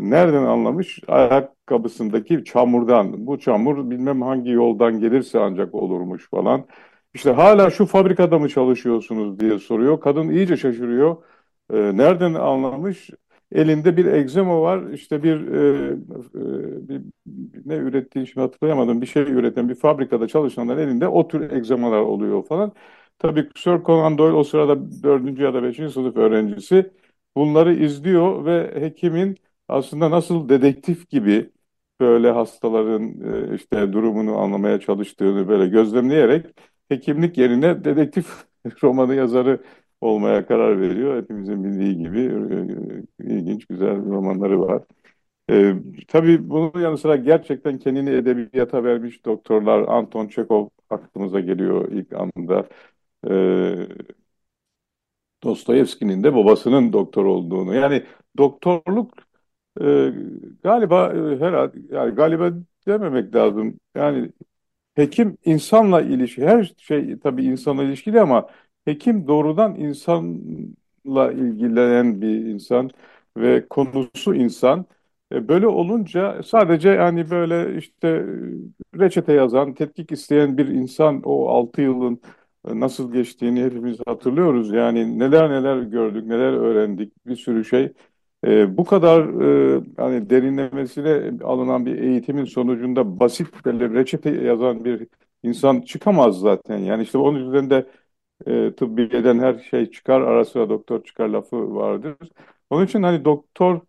[0.00, 1.00] Nereden anlamış?
[1.08, 3.26] Ayakkabısındaki çamurdan.
[3.26, 6.66] Bu çamur bilmem hangi yoldan gelirse ancak olurmuş falan.
[7.14, 10.00] İşte hala şu fabrikada mı çalışıyorsunuz diye soruyor.
[10.00, 11.24] Kadın iyice şaşırıyor.
[11.72, 13.10] Ee, nereden anlamış?
[13.52, 14.90] Elinde bir egzama var.
[14.92, 15.92] İşte bir, e,
[16.34, 17.02] e, bir
[17.66, 19.00] ne ürettiği şimdi hatırlayamadım.
[19.00, 22.72] Bir şey üreten bir fabrikada çalışanların elinde o tür egzamalar oluyor falan.
[23.18, 26.90] Tabii Sir Conan Doyle o sırada dördüncü ya da beşinci sınıf öğrencisi.
[27.36, 29.36] Bunları izliyor ve hekimin
[29.68, 31.50] aslında nasıl dedektif gibi
[32.00, 33.02] böyle hastaların
[33.52, 36.46] e, işte durumunu anlamaya çalıştığını böyle gözlemleyerek
[36.88, 38.26] hekimlik yerine dedektif
[38.82, 39.62] romanı yazarı
[40.00, 41.22] olmaya karar veriyor.
[41.22, 42.20] Hepimizin bildiği gibi
[43.20, 44.82] e, ilginç, güzel romanları var.
[45.50, 45.74] E,
[46.08, 52.68] tabii bunun yanı sıra gerçekten kendini edebiyata vermiş doktorlar Anton Çehov aklımıza geliyor ilk anda.
[53.30, 53.32] E,
[55.42, 57.74] Dostoyevski'nin de babasının doktor olduğunu.
[57.74, 58.04] Yani
[58.38, 59.12] doktorluk
[59.80, 60.12] e,
[60.62, 62.50] galiba e, herhalde yani galiba
[62.86, 63.80] dememek lazım.
[63.94, 64.32] Yani
[64.96, 68.50] hekim insanla ilişki, her şey tabii insanla ilişkili ama
[68.88, 72.90] hekim doğrudan insanla ilgilenen bir insan
[73.36, 74.86] ve konusu insan.
[75.32, 78.08] E, Böyle olunca sadece yani böyle işte
[78.94, 82.20] e, reçete yazan, tetkik isteyen bir insan o 6 yılın
[82.68, 84.70] e, nasıl geçtiğini hepimiz hatırlıyoruz.
[84.72, 87.92] Yani neler neler gördük, neler öğrendik, bir sürü şey.
[88.46, 89.20] E, bu kadar
[89.76, 95.06] e, hani derinlemesine alınan bir eğitimin sonucunda basit böyle reçete yazan bir
[95.42, 96.78] insan çıkamaz zaten.
[96.78, 97.86] Yani işte onun üzerinde
[98.48, 102.16] e, tıbbiyeden her şey çıkar, ara sıra doktor çıkar lafı vardır.
[102.70, 103.80] Onun için hani doktor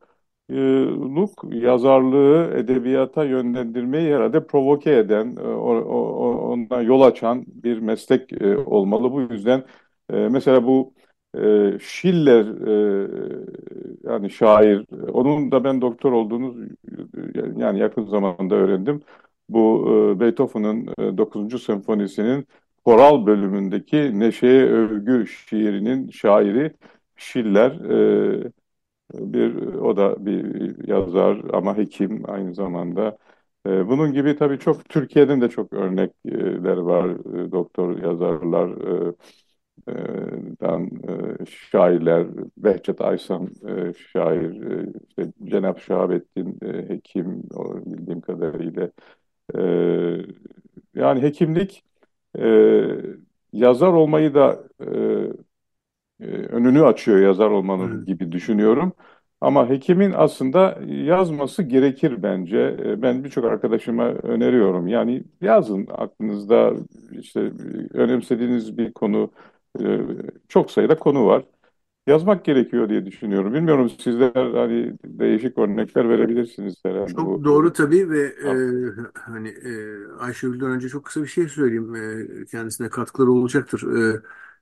[1.15, 8.33] Luk yazarlığı edebiyata yönlendirmeyi herhalde provoke eden, e, o, o, ondan yol açan bir meslek
[8.41, 9.11] e, olmalı.
[9.11, 9.63] Bu yüzden
[10.13, 10.93] e, mesela bu
[11.79, 12.45] Schiller
[14.03, 16.67] yani şair, onun da ben doktor olduğunu
[17.57, 19.01] yani yakın zamanda öğrendim.
[19.49, 19.85] Bu
[20.19, 21.59] Beethoven'ın 9.
[21.59, 22.47] senfonisinin
[22.85, 26.73] koral bölümündeki Neşe'ye Övgü şiirinin şairi
[27.17, 27.79] Schiller.
[29.13, 33.17] Bir, o da bir yazar ama hekim aynı zamanda.
[33.65, 37.09] E, bunun gibi tabii çok Türkiye'den de çok örnekler var.
[37.45, 38.69] E, doktor yazarlar,
[39.07, 39.13] e,
[39.87, 39.93] e,
[40.61, 40.89] dan,
[41.41, 47.43] e, şairler, Behçet Aysan e, şair, e, işte Cenap Şahabettin e, hekim
[47.85, 48.91] bildiğim kadarıyla.
[49.55, 49.61] E,
[50.95, 51.83] yani hekimlik
[52.39, 52.43] e,
[53.53, 54.85] yazar olmayı da e,
[56.19, 58.05] e, önünü açıyor yazar olmanın Evet.
[58.05, 58.93] gibi düşünüyorum.
[59.41, 62.57] Ama hekimin aslında yazması gerekir bence.
[62.85, 64.87] E, Ben birçok arkadaşıma öneriyorum.
[64.87, 66.73] Yani yazın aklınızda
[67.11, 67.39] işte
[67.93, 69.31] önemsediğiniz bir konu,
[69.81, 69.99] e,
[70.47, 71.43] çok sayıda konu var.
[72.09, 73.53] Yazmak gerekiyor diye düşünüyorum.
[73.53, 77.43] Bilmiyorum sizler hani değişik örnekler verebilirsiniz herhalde Çok bu.
[77.43, 78.59] doğru tabii ve e, Ha,
[79.13, 81.95] hani e, Ayşegül'den önce çok kısa bir şey söyleyeyim.
[82.43, 83.83] E, kendisine katkıları olacaktır.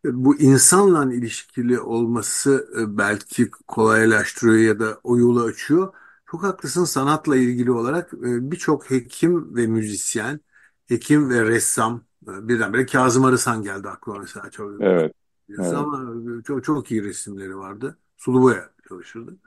[0.06, 5.94] E, bu insanla ilişkili olması e, belki kolaylaştırıyor ya da o yolu açıyor.
[6.32, 10.40] Çok haklısın sanatla ilgili olarak e, birçok hekim ve müzisyen,
[10.88, 15.14] hekim ve ressam e, birdenbire Kazım Arısan geldi aklıma mesela çok Evet,
[15.58, 15.74] evet.
[15.74, 17.98] ama çok çok iyi resimleri vardı.
[18.18, 19.38] Sulu boya çalışırdı.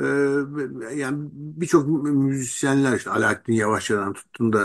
[0.00, 0.04] Ee,
[0.96, 4.62] yani birçok müzisyenler işte Alaaddin Yavaşça'dan tuttun da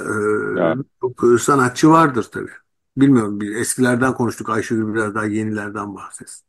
[0.71, 2.51] e, çok sanatçı vardır tabii.
[2.97, 4.49] Bilmiyorum bir eskilerden konuştuk.
[4.49, 6.45] Ayşegül biraz daha yenilerden bahsetsin.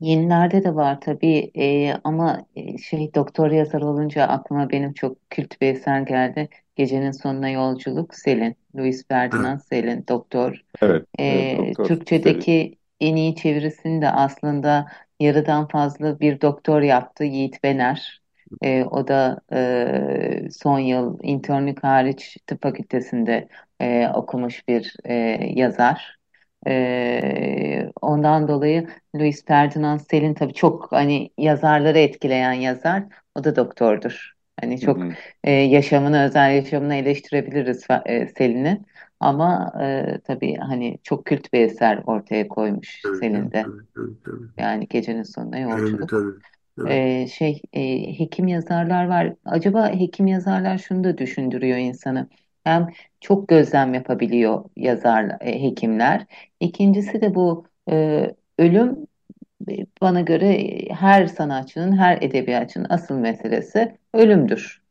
[0.00, 5.60] Yenilerde de var tabii e, ama e, şey doktor yazar olunca aklıma benim çok kült
[5.60, 6.48] bir eser geldi.
[6.76, 10.64] Gecenin Sonuna Yolculuk Selin, Louis Evet, Ferdinand Selin, doktor.
[10.82, 11.92] evet, evet E, doktor.
[12.22, 12.50] Selin.
[12.50, 14.86] Türkçedeki en iyi çevirisini de aslında
[15.20, 18.20] yarıdan fazla bir doktor yaptı Yiğit Bener.
[18.62, 23.48] E, o da e, son yıl internlük hariç tıp fakültesinde
[23.80, 25.14] e, okumuş bir e,
[25.56, 26.16] yazar.
[26.66, 33.04] E, ondan dolayı Louis Ferdinand Selin tabii çok hani yazarları etkileyen yazar.
[33.34, 34.32] O da doktordur.
[34.60, 38.86] Hani Hı çok hı, e, yaşamını, özel yaşamını eleştirebiliriz e, Selin'in.
[39.20, 43.62] Ama e, tabii hani çok kült bir eser ortaya koymuş tabii, tabii, de.
[43.64, 44.48] tabii, tabii, tabii.
[44.58, 46.10] Yani Gecenin Sonuna Evet, Yolculuk.
[46.10, 46.40] tabii,
[46.76, 46.90] tabii.
[46.92, 47.82] E, şey e,
[48.18, 49.34] hekim yazarlar var.
[49.44, 52.28] Acaba hekim yazarlar şunu da düşündürüyor insanı.
[52.64, 52.88] Hem
[53.20, 56.26] çok gözlem yapabiliyor yazar e, hekimler.
[56.60, 58.26] İkincisi de bu e,
[58.58, 58.96] ölüm
[59.70, 64.82] e, bana göre her sanatçının, her edebiyatçının asıl meselesi ölümdür.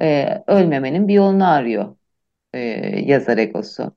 [0.00, 1.96] E, ölmemenin bir yolunu arıyor
[2.54, 2.60] e,
[3.06, 3.92] yazar egosu.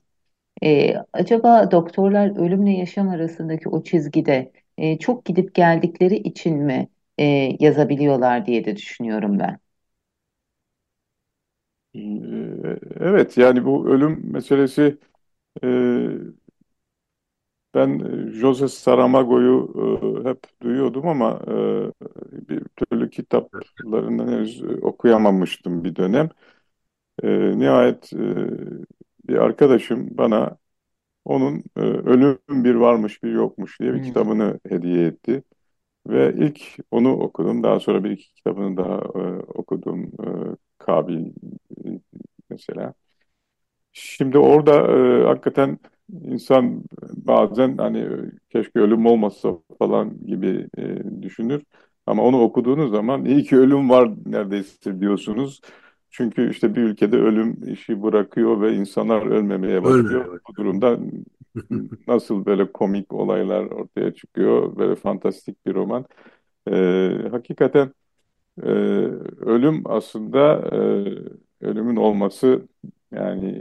[0.63, 6.89] E, acaba doktorlar ölümle yaşam arasındaki o çizgide e, çok gidip geldikleri için mi
[7.19, 7.25] e,
[7.59, 9.59] yazabiliyorlar diye de düşünüyorum ben.
[11.95, 14.97] Ee, Evet yani bu ölüm meselesi
[15.63, 15.67] e,
[17.75, 19.73] ben e, José Saramago'yu
[20.25, 26.29] e, hep duyuyordum ama e, bir türlü kitaplarından henüz e, okuyamamıştım bir dönem.
[27.23, 28.17] E, nihayet e,
[29.27, 30.57] bir arkadaşım bana
[31.25, 34.03] onun e, Ölüm Bir Varmış Bir Yokmuş diye bir Hmm.
[34.03, 35.43] kitabını hediye etti.
[36.07, 37.63] Ve ilk onu okudum.
[37.63, 40.03] Daha sonra bir iki kitabını daha e, okudum.
[40.05, 41.27] E, Kabil
[41.87, 42.01] e,
[42.49, 42.93] mesela.
[43.93, 44.73] Şimdi orada
[45.23, 45.79] e, hakikaten
[46.21, 48.07] insan bazen hani
[48.49, 49.49] keşke ölüm olmasa
[49.79, 51.63] falan gibi e, düşünür.
[52.05, 55.61] Ama onu okuduğunuz zaman iyi ki ölüm var neredeyse diyorsunuz.
[56.09, 60.25] Çünkü işte bir ülkede ölüm işi bırakıyor ve insanlar ölmemeye başlıyor.
[60.25, 60.39] Ölmüyor.
[60.49, 60.99] Bu durumda
[62.07, 64.77] nasıl böyle komik olaylar ortaya çıkıyor.
[64.77, 66.05] Böyle fantastik bir roman.
[66.71, 66.73] E,
[67.31, 67.91] hakikaten
[68.63, 68.67] ee,
[69.39, 70.77] ölüm aslında e,
[71.65, 72.67] ölümün olması
[73.11, 73.55] Yani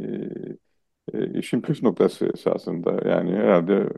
[1.14, 3.08] e, işin püf noktası esasında.
[3.08, 3.88] Yani herhalde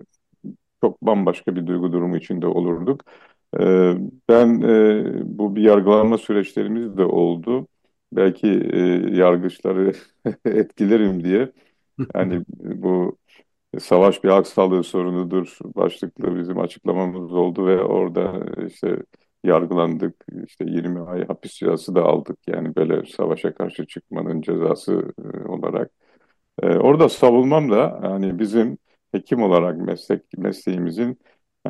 [0.80, 3.04] çok bambaşka bir duygu durumu içinde olurduk.
[3.60, 3.62] E,
[4.28, 5.04] ben e,
[5.38, 7.68] bu bir yargılanma süreçlerimiz de oldu.
[8.12, 8.78] Belki e,
[9.16, 9.92] yargıçları
[10.44, 11.52] etkilerim diye.
[12.14, 12.44] Yani
[12.82, 13.18] bu
[13.80, 18.98] savaş bir sağlığı sorunudur başlıklı bizim açıklamamız oldu ve orada işte
[19.44, 20.26] yargılandık.
[20.46, 22.38] İşte 20 ay hapis cezası da aldık.
[22.48, 25.92] Yani böyle savaşa karşı çıkmanın cezası e, olarak.
[26.62, 28.78] E, orada savunmam da hani bizim
[29.12, 31.18] hekim olarak meslek mesleğimizin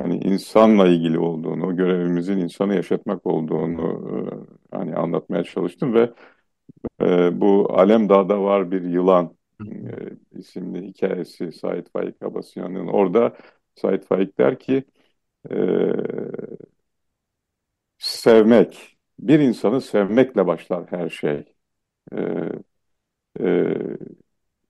[0.03, 3.83] hani insanla ilgili olduğunu, görevimizin insanı yaşatmak olduğunu
[4.73, 6.11] e, hani anlatmaya çalıştım ve
[7.03, 12.87] e, bu Alemdağ'da var bir yılan e, isimli hikayesi Sait Faik Abasıyan'ın.
[12.89, 13.37] Orada
[13.75, 14.85] Sait Faik der ki
[15.51, 15.57] e,
[17.99, 21.45] sevmek, bir insanı sevmekle başlar her şey.
[22.13, 22.19] E,
[23.41, 23.75] e,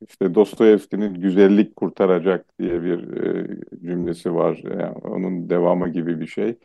[0.09, 3.47] işte Dostoyevski'nin güzellik kurtaracak diye bir e,
[3.83, 4.57] cümlesi var.
[4.65, 6.59] Yani onun devamı gibi bir şey.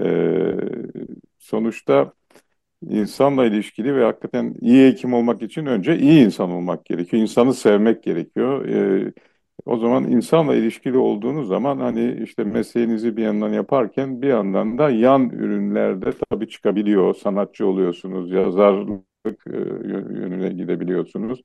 [0.00, 0.02] E,
[1.38, 2.12] sonuçta
[2.90, 7.22] insanla ilişkili ve hakikaten iyi hekim olmak için önce iyi insan olmak gerekiyor.
[7.22, 8.66] İnsanı sevmek gerekiyor.
[8.68, 9.12] E,
[9.66, 14.90] o zaman insanla ilişkili olduğunuz zaman hani işte mesleğinizi bir yandan yaparken bir yandan da
[14.90, 17.14] yan ürünlerde tabii çıkabiliyor.
[17.14, 19.04] Sanatçı oluyorsunuz, yazarlık
[19.46, 19.56] e,
[19.90, 21.42] yönüne gidebiliyorsunuz.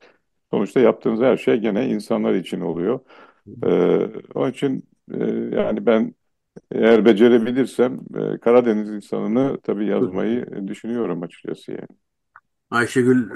[0.51, 2.99] Sonuçta yaptığınız her şey gene insanlar için oluyor.
[3.65, 3.67] Ee,
[4.35, 5.17] onun için e,
[5.57, 6.15] yani ben
[6.71, 8.01] eğer becerebilirsem
[8.35, 11.87] e, Karadeniz insanını tabii yazmayı düşünüyorum açıkçası yani.
[12.71, 13.29] Ayşegül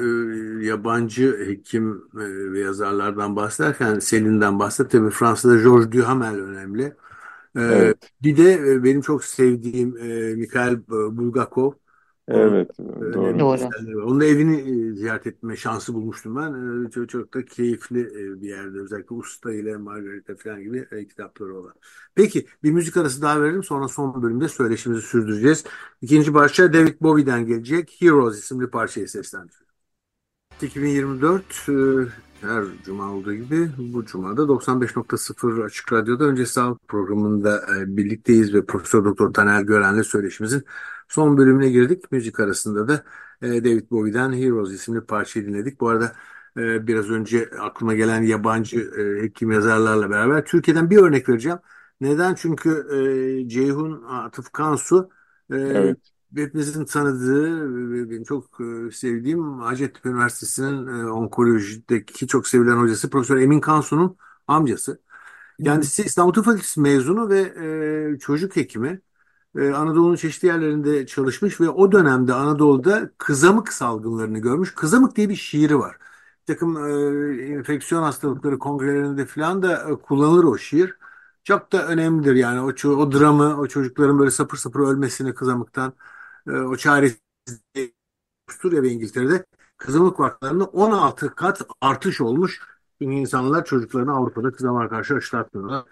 [0.64, 4.90] e, yabancı hekim e, ve yazarlardan bahsederken Selin'den bahsetti.
[4.98, 6.96] Tabii Fransa'da Georges Duhamel önemli.
[7.58, 9.90] E, Evet, bir de benim çok sevdiğim
[10.40, 11.74] Mikhail Bulgakov.
[12.30, 13.40] Evet doğru.
[13.40, 14.06] Doğru.
[14.06, 14.56] Onun evini
[14.92, 16.86] e, ziyaret etme şansı bulmuştum ben.
[16.86, 18.80] E, Çok, çok da keyifli e, bir yerde.
[18.80, 21.74] Özellikle Usta ile Margarita falan gibi kitapları olan.
[22.16, 23.64] Peki bir müzik arası daha verelim.
[23.64, 25.64] Sonra son bölümde söyleşimizi sürdüreceğiz.
[26.02, 27.98] İkinci parça David Bowie'den gelecek.
[28.00, 29.70] Heroes isimli parçayı seslendiriyor.
[30.62, 31.74] 2024 e,
[32.42, 38.66] her cuma olduğu gibi bu cumada 95.0 Açık Radyo'da önce sağlık programında e, birlikteyiz ve
[38.66, 40.64] Profesör Doktor Taner Gören'le söyleşimizin
[41.08, 42.12] son bölümüne girdik.
[42.12, 43.04] Müzik arasında da
[43.42, 45.80] e, David Bowie'den Heroes isimli parçayı dinledik.
[45.80, 46.16] Bu arada
[46.58, 51.60] e, biraz önce aklıma gelen yabancı e, hekim yazarlarla beraber Türkiye'den bir örnek vereceğim.
[52.02, 52.36] Neden?
[52.36, 52.88] Çünkü
[53.48, 55.10] Ceyhun Atıf Kansu
[55.50, 55.98] Evet.
[56.36, 63.60] Hepimizin tanıdığı benim çok e, sevdiğim Hacettepe Üniversitesi'nin e, onkolojideki çok sevilen hocası Profesör Emin
[63.62, 65.02] Kansu'nun amcası.
[65.64, 67.40] Kendisi İstanbul Tıp Fakültesi mezunu ve
[68.16, 69.02] e, çocuk hekimi.
[69.58, 74.76] E, Anadolu'nun çeşitli yerlerinde çalışmış ve o dönemde Anadolu'da kızamık salgınlarını görmüş.
[74.76, 75.98] Kızamık diye bir şiiri var.
[76.42, 80.98] Bir takım e, enfeksiyon hastalıkları kongrelerinde falan da e, kullanılır o şiir.
[81.44, 85.94] Çok da önemlidir yani o, o dramı, o çocukların böyle sapır sapır ölmesini kızamıktan,
[86.50, 87.94] e, o çaresizliği
[88.50, 89.46] Avusturya ve İngiltere'de
[89.78, 92.62] kızamık vakalarında 16 kat artış olmuş.
[93.02, 95.86] Çünkü insanlar çocuklarını Avrupa'da kızamığa karşı aşılatmıyorlar.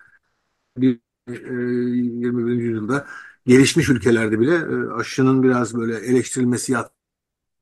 [0.78, 2.64] Bir, e, 21.
[2.64, 3.08] yüzyılda
[3.46, 6.92] gelişmiş ülkelerde bile e, aşının biraz böyle eleştirilmesi yat.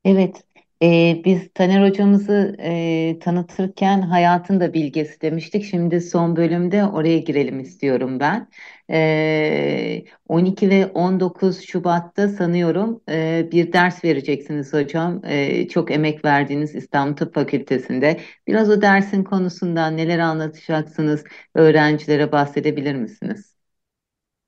[0.03, 0.43] Evet,
[0.85, 5.65] e, biz Taner hocamızı e, tanıtırken hayatın da bilgesi demiştik.
[5.65, 8.47] Şimdi son bölümde oraya girelim istiyorum ben.
[8.91, 15.21] E, 12 ve 19 Şubat'ta sanıyorum e, bir ders vereceksiniz hocam.
[15.25, 18.19] E, çok emek verdiğiniz İstanbul Tıp Fakültesi'nde.
[18.47, 21.23] Biraz o dersin konusundan neler anlatacaksınız?
[21.55, 23.54] Öğrencilere bahsedebilir misiniz?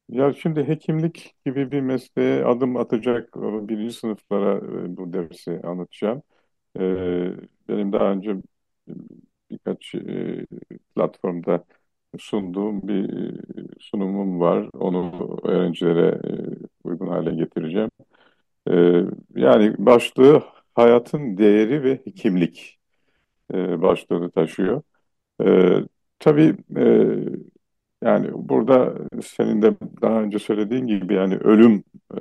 [0.10, 6.22] Ya şimdi hekimlik gibi bir mesleğe adım atacak birinci sınıflara e, bu dersi anlatacağım.
[6.80, 6.82] E,
[7.70, 8.36] benim daha önce
[9.52, 10.46] birkaç e,
[10.96, 11.65] platformda
[12.20, 14.70] sunduğum bir e, sunumum var.
[14.74, 16.22] Onu öğrencilere
[16.84, 17.89] uygun hale getireceğim.
[19.36, 20.43] Yani başlığı
[20.76, 22.80] hayatın değeri ve hekimlik
[23.54, 24.84] başlığını taşıyor.
[25.46, 25.80] E,
[26.20, 26.58] tabii
[28.04, 32.19] yani burada senin de daha önce söylediğin gibi yani ölüm e,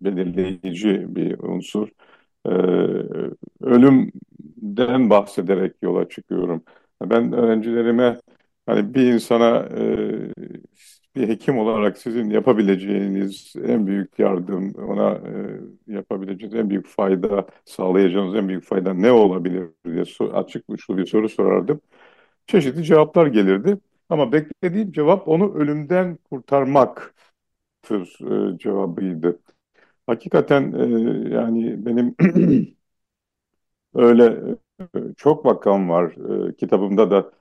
[0.00, 1.88] belirleyici bir unsur.
[2.46, 2.50] E,
[3.60, 6.64] ölümden bahsederek yola çıkıyorum.
[7.02, 8.20] Ben öğrencilerime
[8.66, 10.32] hani bir insana e,
[11.16, 18.34] bir hekim olarak sizin yapabileceğiniz en büyük yardım, ona e, yapabileceğiniz en büyük fayda, sağlayacağınız
[18.34, 21.80] en büyük fayda ne olabilir diye açık uçlu bir soru sorardım.
[22.46, 23.78] Çeşitli cevaplar gelirdi.
[24.08, 27.12] Ama beklediğim cevap onu ölümden kurtarmaktır
[28.54, 29.40] e, cevabıydı.
[30.06, 32.16] Hakikaten e, yani benim
[33.94, 34.40] öyle
[35.16, 36.12] çok vakam var.
[36.50, 37.32] E, kitabımda da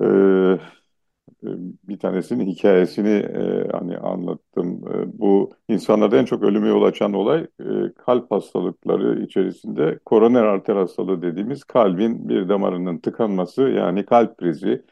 [0.00, 1.48] e, e,
[1.88, 4.84] bir tanesinin hikayesini e, hani anlattım.
[4.94, 7.64] E, bu insanlarda en çok ölüme yol açan olay e,
[7.98, 14.84] kalp hastalıkları içerisinde koroner arter hastalığı dediğimiz kalbin bir damarının tıkanması yani kalp krizi.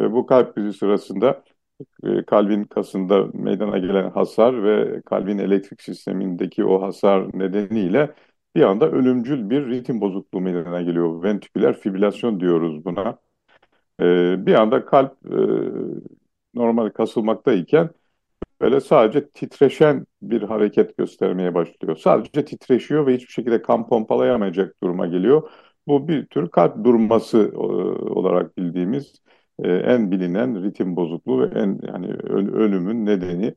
[0.00, 1.42] Ve bu kalp krizi sırasında
[2.04, 8.14] e, kalbin kasında meydana gelen hasar ve kalbin elektrik sistemindeki o hasar nedeniyle
[8.56, 11.22] bir anda ölümcül bir ritim bozukluğu meydana geliyor.
[11.22, 13.18] Ventriküler fibrilasyon diyoruz buna.
[14.00, 14.04] E,
[14.46, 15.36] bir anda kalp e,
[16.54, 17.90] normal kasılmaktayken
[18.60, 21.96] böyle sadece titreşen bir hareket göstermeye başlıyor.
[21.96, 25.50] Sadece titreşiyor ve hiçbir şekilde kan pompalayamayacak duruma geliyor.
[25.88, 29.22] Bu bir tür kalp durması e, olarak bildiğimiz
[29.64, 33.54] e, en bilinen ritim bozukluğu ve en yani ölümün nedeni.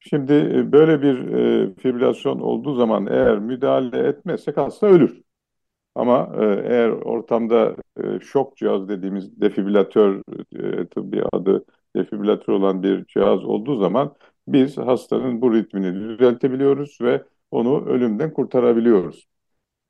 [0.00, 5.22] Şimdi e, böyle bir e, fibrilasyon olduğu zaman eğer müdahale etmezsek hasta ölür.
[5.94, 10.22] Ama e, eğer ortamda e, şok cihaz dediğimiz defibrilatör
[10.56, 11.64] e, tıbbi adı
[11.96, 14.14] defibrilatör olan bir cihaz olduğu zaman
[14.48, 19.26] biz hastanın bu ritmini düzeltebiliyoruz ve onu ölümden kurtarabiliyoruz.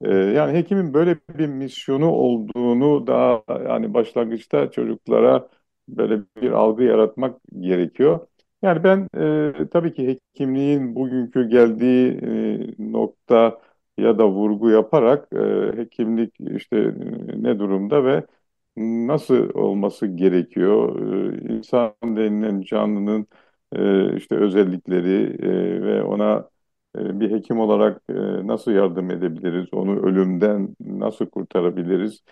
[0.02, 5.48] E, yani hekimin böyle bir misyonu olduğunu daha yani başlangıçta çocuklara
[5.88, 8.26] böyle bir algı yaratmak gerekiyor.
[8.62, 9.08] Yani ben
[9.62, 12.08] e, tabii ki hekimliğin bugünkü geldiği
[12.78, 13.60] e, nokta
[13.98, 18.26] ya da vurgu yaparak e, hekimlik işte e, ne durumda ve
[18.76, 21.00] nasıl olması gerekiyor?
[21.48, 23.26] E, insan denilen canlının
[23.72, 26.48] e, işte özellikleri e, ve ona
[27.20, 28.14] bir hekim olarak e,
[28.46, 29.66] nasıl yardım edebiliriz?
[29.74, 32.24] Onu ölümden nasıl kurtarabiliriz?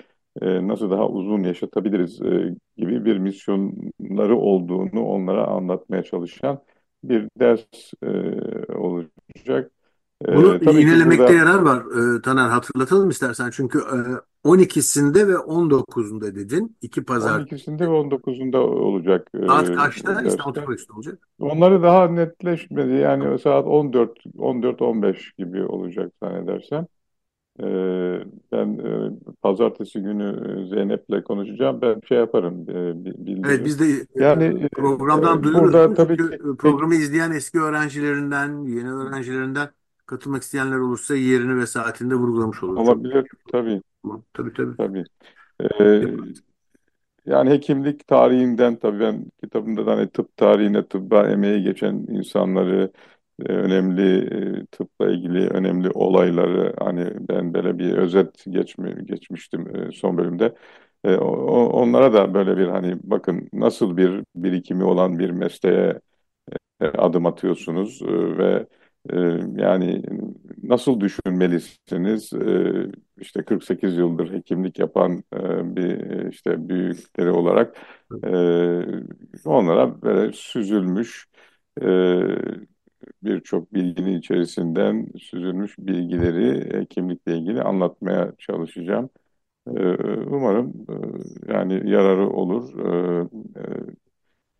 [0.43, 6.63] E, nasıl daha uzun yaşatabiliriz e, gibi bir misyonları olduğunu onlara anlatmaya çalışan
[7.05, 7.65] bir ders
[8.75, 9.71] olacak.
[10.29, 13.51] Bunu Ee, tabii ki yinelemekte burada yarar var e, Taner hatırlatalım istersen.
[13.51, 13.99] Çünkü e,
[14.45, 16.77] 12'sinde ve 19'unda dedin.
[16.83, 17.41] İki pazar.
[17.41, 20.53] 12'sinde ve 19'unda olacak e, Saat kaçta İstanbul.
[20.77, 21.29] Tıp olacak?
[21.39, 22.93] Onları daha netleşmedi.
[22.93, 26.87] Yani saat 14 14-15 gibi olacak zannedersem.
[27.61, 27.65] Ee,
[28.53, 29.11] ben e,
[29.43, 30.25] pazartesi günü
[30.67, 31.81] e, Zeynep'le konuşacağım.
[31.83, 33.87] Ben şey yaparım, e, bi- Evet biz de
[34.17, 35.75] e, Yani e, programdan e, duyururuz.
[35.75, 39.69] burada tabii ki e, programı izleyen eski öğrencilerinden, yeni öğrencilerinden
[40.07, 42.87] katılmak isteyenler olursa yerini ve saatini de vurgulamış oluruz.
[42.87, 43.83] Çok olabilir tabii.
[44.35, 44.77] Tabii tabii.
[44.77, 45.05] tabii.
[45.61, 46.03] Ee,
[47.27, 52.93] Yani hekimlik tarihinden tabii ben kitabımda da hani tıp tarihine, tıbba emeği geçen insanları,
[53.41, 54.03] e, önemli
[54.63, 60.55] e, tıpla ilgili önemli olayları hani ben böyle bir özet geçmi, geçmiştim e, son bölümde.
[61.75, 66.01] Onlara da böyle bir hani bakın nasıl bir birikimi olan bir mesleğe
[66.81, 68.03] adım atıyorsunuz
[68.39, 68.67] ve
[69.11, 69.17] e,
[69.63, 70.03] yani
[70.63, 72.33] nasıl düşünmelisiniz?
[72.33, 72.73] E,
[73.21, 77.77] işte 48 yıldır hekimlik yapan e, bir işte büyükleri olarak
[78.25, 78.29] e,
[79.45, 81.27] onlara böyle süzülmüş
[81.83, 81.85] e,
[83.23, 89.11] birçok bilginin içerisinden süzülmüş bilgileri hekimlikle ilgili anlatmaya çalışacağım.
[89.69, 89.73] E,
[90.27, 90.87] umarım
[91.49, 92.75] yani yararı olur.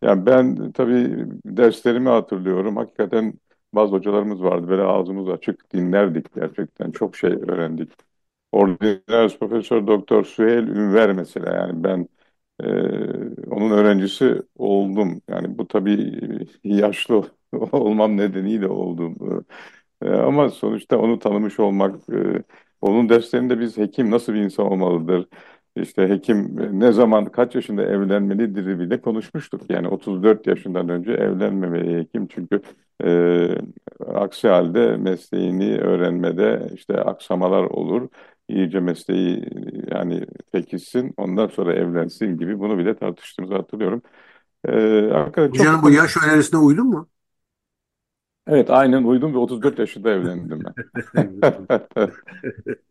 [0.01, 2.75] Yani ben tabii derslerimi hatırlıyorum.
[2.77, 3.33] Hakikaten
[3.75, 4.67] bazı hocalarımız vardı.
[4.67, 6.91] Böyle ağzımız açık dinlerdik gerçekten.
[6.91, 7.91] Çok şey öğrendik.
[8.51, 12.07] Ordinarius Profesör Doktor Süheyl Ünver mesela yani ben
[12.63, 12.67] e,
[13.51, 15.21] onun öğrencisi oldum.
[15.29, 16.21] Yani bu tabii
[16.63, 17.23] yaşlı
[17.71, 19.17] olmam nedeniyle oldum.
[20.01, 22.43] E, ama sonuçta onu tanımış olmak, e,
[22.81, 25.27] onun derslerinde biz hekim nasıl bir insan olmalıdır?
[25.75, 29.61] İşte hekim ne zaman, kaç yaşında evlenmelidir bile konuşmuştuk.
[29.69, 32.61] Yani 34 yaşından önce evlenmemeli hekim çünkü
[33.03, 33.49] e,
[34.05, 38.09] aksi halde mesleğini öğrenmede işte aksamalar olur.
[38.49, 39.49] İyice mesleği
[39.91, 44.01] yani pekişsin, ondan sonra evlensin gibi bunu bile tartıştığımızı hatırlıyorum.
[44.67, 44.71] E,
[45.13, 47.07] hakikaten çok bu yaş önerisine uydun mu?
[48.47, 50.73] Evet aynen uydum ve 34 yaşında evlendim ben.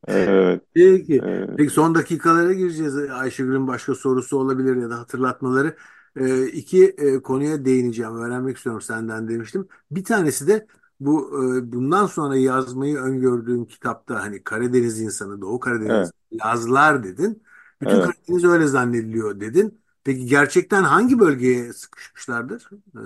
[0.08, 1.24] Evet, Peki.
[1.24, 2.96] evet, Peki son dakikalara gireceğiz.
[2.96, 5.76] Ayşegül'ün başka sorusu olabilir ya da hatırlatmaları.
[6.16, 8.16] Ee, iki e, konuya değineceğim.
[8.16, 9.68] Öğrenmek istiyorum senden demiştim.
[9.90, 10.66] Bir tanesi de
[11.00, 11.28] bu
[11.58, 17.42] e, bundan sonra yazmayı öngördüğüm kitapta hani Karadeniz insanı, Doğu Karadeniz evet, Lazlar dedin.
[17.80, 18.06] Bütün evet.
[18.06, 19.83] Karadeniz öyle zannediliyor dedin.
[20.04, 23.00] Peki gerçekten hangi bölgeye sıkışmışlardır e,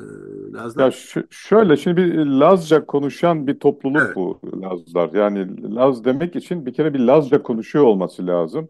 [0.79, 0.91] Ya Lazlar?
[0.91, 4.15] ş- şöyle şimdi bir Lazca konuşan bir topluluk Evet.
[4.15, 5.13] bu Lazlar.
[5.15, 8.69] Yani Laz demek için bir kere bir Lazca konuşuyor olması lazım.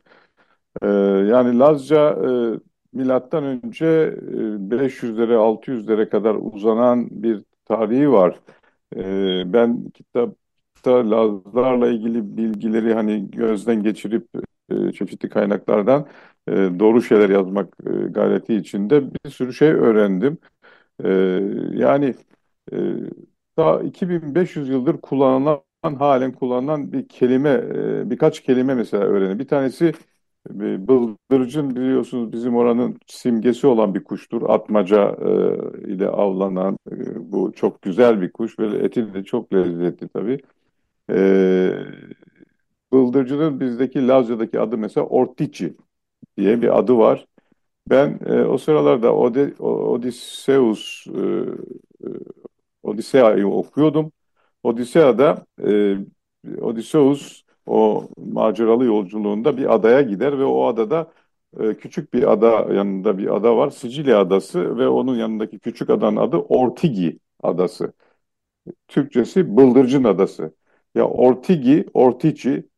[0.82, 0.88] Ee,
[1.30, 2.10] yani Lazca
[2.94, 8.40] e, milattan önce e, 500'lere 600'lere kadar uzanan bir tarihi var.
[8.96, 14.28] Ee, ben kitapta Lazlarla ilgili bilgileri hani gözden geçirip
[14.70, 16.08] e, çeşitli kaynaklardan
[16.48, 20.38] e, doğru şeyler yazmak e, gayreti içinde bir sürü şey öğrendim.
[21.04, 21.08] E,
[21.74, 22.14] yani
[23.56, 25.62] daha 2500 yıldır kullanılan
[25.98, 27.62] halen kullanılan bir kelime,
[28.10, 29.38] birkaç kelime mesela öğrendim.
[29.38, 29.92] Bir tanesi
[30.50, 34.42] bıldırcın biliyorsunuz bizim oranın simgesi olan bir kuştur.
[34.50, 35.16] Atmaca
[35.88, 36.78] ile avlanan
[37.16, 40.38] bu çok güzel bir kuş ve eti de çok lezzetli tabii.
[42.92, 45.76] Bıldırcının bizdeki Lazca'daki adı mesela Ortici
[46.38, 47.26] diye bir adı var.
[47.90, 51.20] Ben e, o sıralarda Ode, Odysseus e,
[52.06, 52.08] e,
[52.82, 54.12] Odisea'yı okuyordum.
[54.62, 55.96] Odisea'da e,
[56.60, 61.12] Odysseus o maceralı yolculuğunda bir adaya gider ve o adada
[61.60, 63.70] e, küçük bir ada yanında bir ada var.
[63.70, 67.92] Sicilya adası ve onun yanındaki küçük adanın adı Ortigi adası.
[68.88, 70.54] Türkçesi Bıldırcın Adası.
[70.94, 72.68] Ya Ortigi, Ortici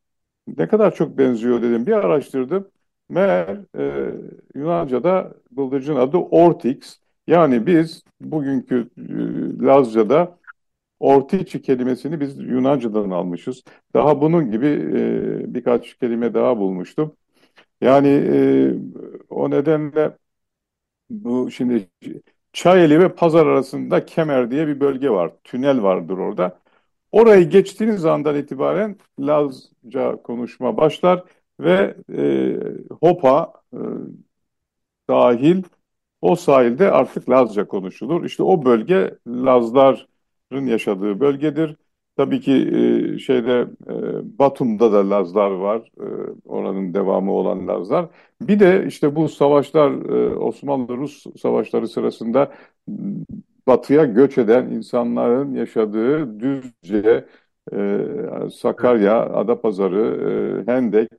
[0.58, 1.86] ne kadar çok benziyor dedim.
[1.86, 2.70] Bir araştırdım.
[3.11, 4.12] Meğer e,
[4.54, 7.00] Yunanca'da bıldırcın adı Ortix.
[7.26, 10.38] Yani biz bugünkü e, Lazca'da
[11.00, 13.64] Ortici kelimesini biz Yunanca'dan almışız.
[13.94, 17.16] Daha bunun gibi e, birkaç kelime daha bulmuştum.
[17.80, 18.74] Yani e,
[19.30, 20.16] o nedenle
[21.11, 21.88] bu şimdi
[22.52, 25.32] Çayeli ve Pazar arasında Kemer diye bir bölge var.
[25.44, 26.61] Tünel vardır orada.
[27.12, 31.24] Orayı geçtiğiniz andan itibaren Lazca konuşma başlar
[31.62, 33.78] ve e, Hopa e,
[35.08, 35.62] dahil
[36.20, 38.24] o sahilde artık Lazca konuşulur.
[38.24, 41.76] İşte o bölge Lazların yaşadığı bölgedir.
[42.16, 42.52] Tabii ki
[43.14, 45.90] e, şeyde e, Batum'da da Lazlar var.
[46.00, 46.04] E,
[46.44, 48.06] oranın devamı olan Lazlar.
[48.40, 52.52] Bir de işte bu savaşlar e, Osmanlı-Rus savaşları sırasında
[53.66, 57.26] batıya göç eden insanların yaşadığı Düzce,
[57.72, 58.06] e,
[58.54, 61.11] Sakarya, Adapazarı, e, Hendek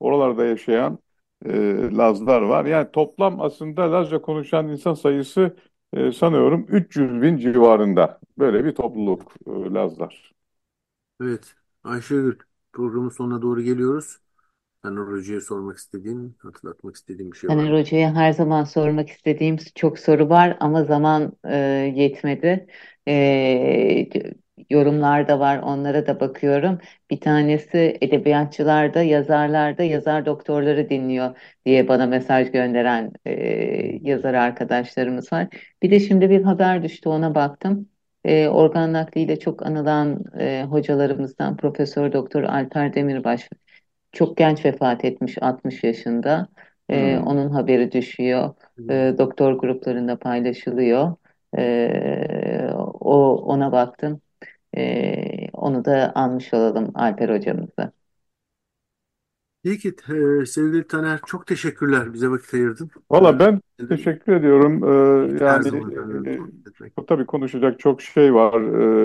[0.00, 0.98] oralarda yaşayan
[1.46, 1.50] e,
[1.96, 2.64] Lazlar var.
[2.64, 5.56] Yani toplam aslında Lazca konuşan insan sayısı
[5.92, 8.20] e, sanıyorum 300 bin civarında.
[8.38, 10.32] Böyle bir topluluk e, Lazlar.
[11.22, 11.54] Evet.
[11.84, 12.38] Ayşegül
[12.72, 14.18] programın sonuna doğru geliyoruz.
[14.82, 17.72] Taner Hoca'ya sormak istediğin, hatırlatmak istediğin bir şey var Taner?
[17.72, 21.56] Hoca'ya her zaman sormak istediğim çok soru var ama zaman e,
[21.96, 22.66] yetmedi.
[23.08, 24.08] E,
[24.70, 26.78] yorumlar var, onlara da bakıyorum.
[27.10, 31.36] Bir tanesi edebiyatçılarda, yazarlarda, yazar doktorları dinliyor
[31.66, 33.32] diye bana mesaj gönderen e,
[34.02, 35.48] yazar arkadaşlarımız var.
[35.82, 37.88] Bir de şimdi bir haber düştü, ona baktım.
[38.24, 43.48] E, organ nakliyle çok anılan e, hocalarımızdan Profesör Doktor Alper Demirbaş
[44.12, 46.48] çok genç vefat etmiş 60 yaşında.
[46.90, 47.26] Hmm.
[47.26, 48.54] onun haberi düşüyor.
[48.90, 51.16] Ee, doktor gruplarında paylaşılıyor.
[51.58, 54.20] Ee, o ona baktım.
[54.76, 57.92] Ee, onu da almış olalım Alper hocamıza.
[59.64, 59.94] İyi ki
[60.42, 62.90] e, sevgili Taner çok teşekkürler bize vakit ayırdın.
[63.10, 64.84] Valla ben E, teşekkür ediyorum.
[65.38, 65.90] Ee, her yani zaman
[66.26, 66.40] e, etmek.
[67.08, 68.60] tabii konuşacak çok şey var.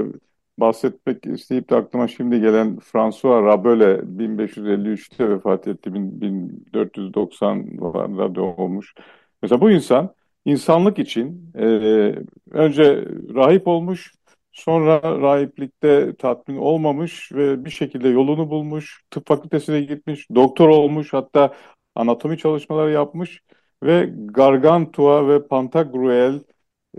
[0.10, 0.14] Ee,
[0.58, 5.94] bahsetmek isteyip de aklıma şimdi gelen François Rabelais 1553'te vefat etti.
[5.94, 8.94] Bin- 1490'larda doğmuş.
[9.42, 10.16] Mesela bu insan
[10.46, 11.66] insanlık için e,
[12.52, 13.06] önce
[13.36, 14.14] rahip olmuş,
[14.52, 21.54] sonra rahiplikte tatmin olmamış ve bir şekilde yolunu bulmuş, tıp fakültesine gitmiş, doktor olmuş, hatta
[21.96, 23.42] anatomi çalışmaları yapmış
[23.84, 26.40] ve Gargantua ve Pantagruel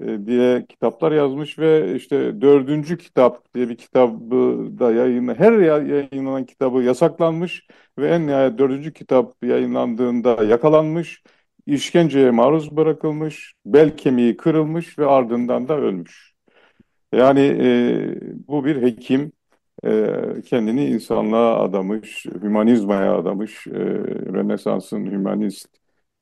[0.03, 4.35] e, diye kitaplar yazmış ve işte dördüncü kitap diye bir kitabı
[4.79, 7.67] da yayınla her ya- yayınlanan kitabı yasaklanmış
[7.99, 11.23] ve en nihayet dördüncü kitap yayınlandığında yakalanmış,
[11.67, 16.32] işkenceye maruz bırakılmış, bel kemiği kırılmış ve ardından da ölmüş.
[17.13, 19.33] Yani e, bu bir hekim
[19.85, 23.71] e, kendini insanlığa adamış, hümanizmaya adamış, e,
[24.35, 25.69] Rönesans'ın hümanist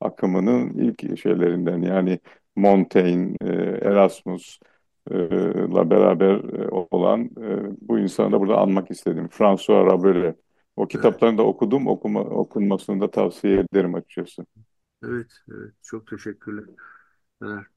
[0.01, 2.19] akımının ilk şeylerinden yani
[2.55, 3.47] Montaigne, e,
[3.87, 4.59] Erasmus
[5.11, 5.15] e,
[5.73, 6.35] la beraber
[6.65, 9.27] e, olan e, bu insanı da burada anmak istedim.
[9.31, 10.35] François Rabelais.
[10.75, 14.45] O Evet, kitaplarını da okudum, okuma, okunmasını da tavsiye ederim açıkçası.
[15.03, 15.73] evet, evet.
[15.83, 16.65] Çok teşekkürler.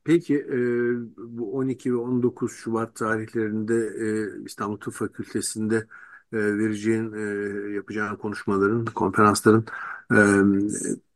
[0.04, 0.56] Peki e,
[1.16, 5.76] bu 12 ve 19 Şubat tarihlerinde e, İstanbul Tıp Fakültesi'nde
[6.32, 7.20] e, vereceğin, e,
[7.74, 9.64] yapacağın konuşmaların, konferansların
[10.12, 10.18] e,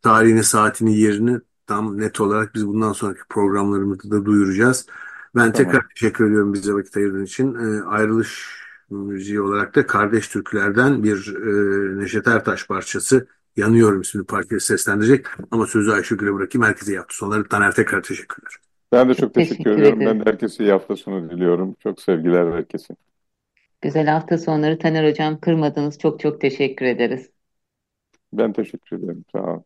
[0.02, 4.86] tarihini, saatini, yerini tam net olarak biz bundan sonraki programlarımızda da duyuracağız.
[5.36, 5.88] Ben tekrar Tamam.
[5.94, 7.54] teşekkür ediyorum bize vakit ayırdığın için.
[7.54, 8.58] E, ayrılış
[8.90, 13.26] müziği olarak da Kardeş Türküler'den bir e, Neşet Ertaş parçası
[13.58, 15.26] Yanıyorum isimli parçayı seslendirecek.
[15.50, 16.66] Ama sözü Ayşegül'e bırakayım.
[16.66, 17.48] Herkese iyi hafta sonları.
[17.48, 18.52] Taner tekrar teşekkürler.
[18.92, 20.04] Ben de Çok teşekkür teşekkür ediyorum.
[20.04, 20.20] Ben ederim.
[20.20, 21.76] de herkese iyi hafta sonu diliyorum.
[21.80, 22.94] Çok sevgiler herkese.
[23.80, 25.98] Güzel hafta sonları Taner hocam kırmadınız.
[25.98, 27.30] Çok çok teşekkür ederiz.
[28.32, 29.24] Ben teşekkür ederim.
[29.32, 29.62] Sağ ol.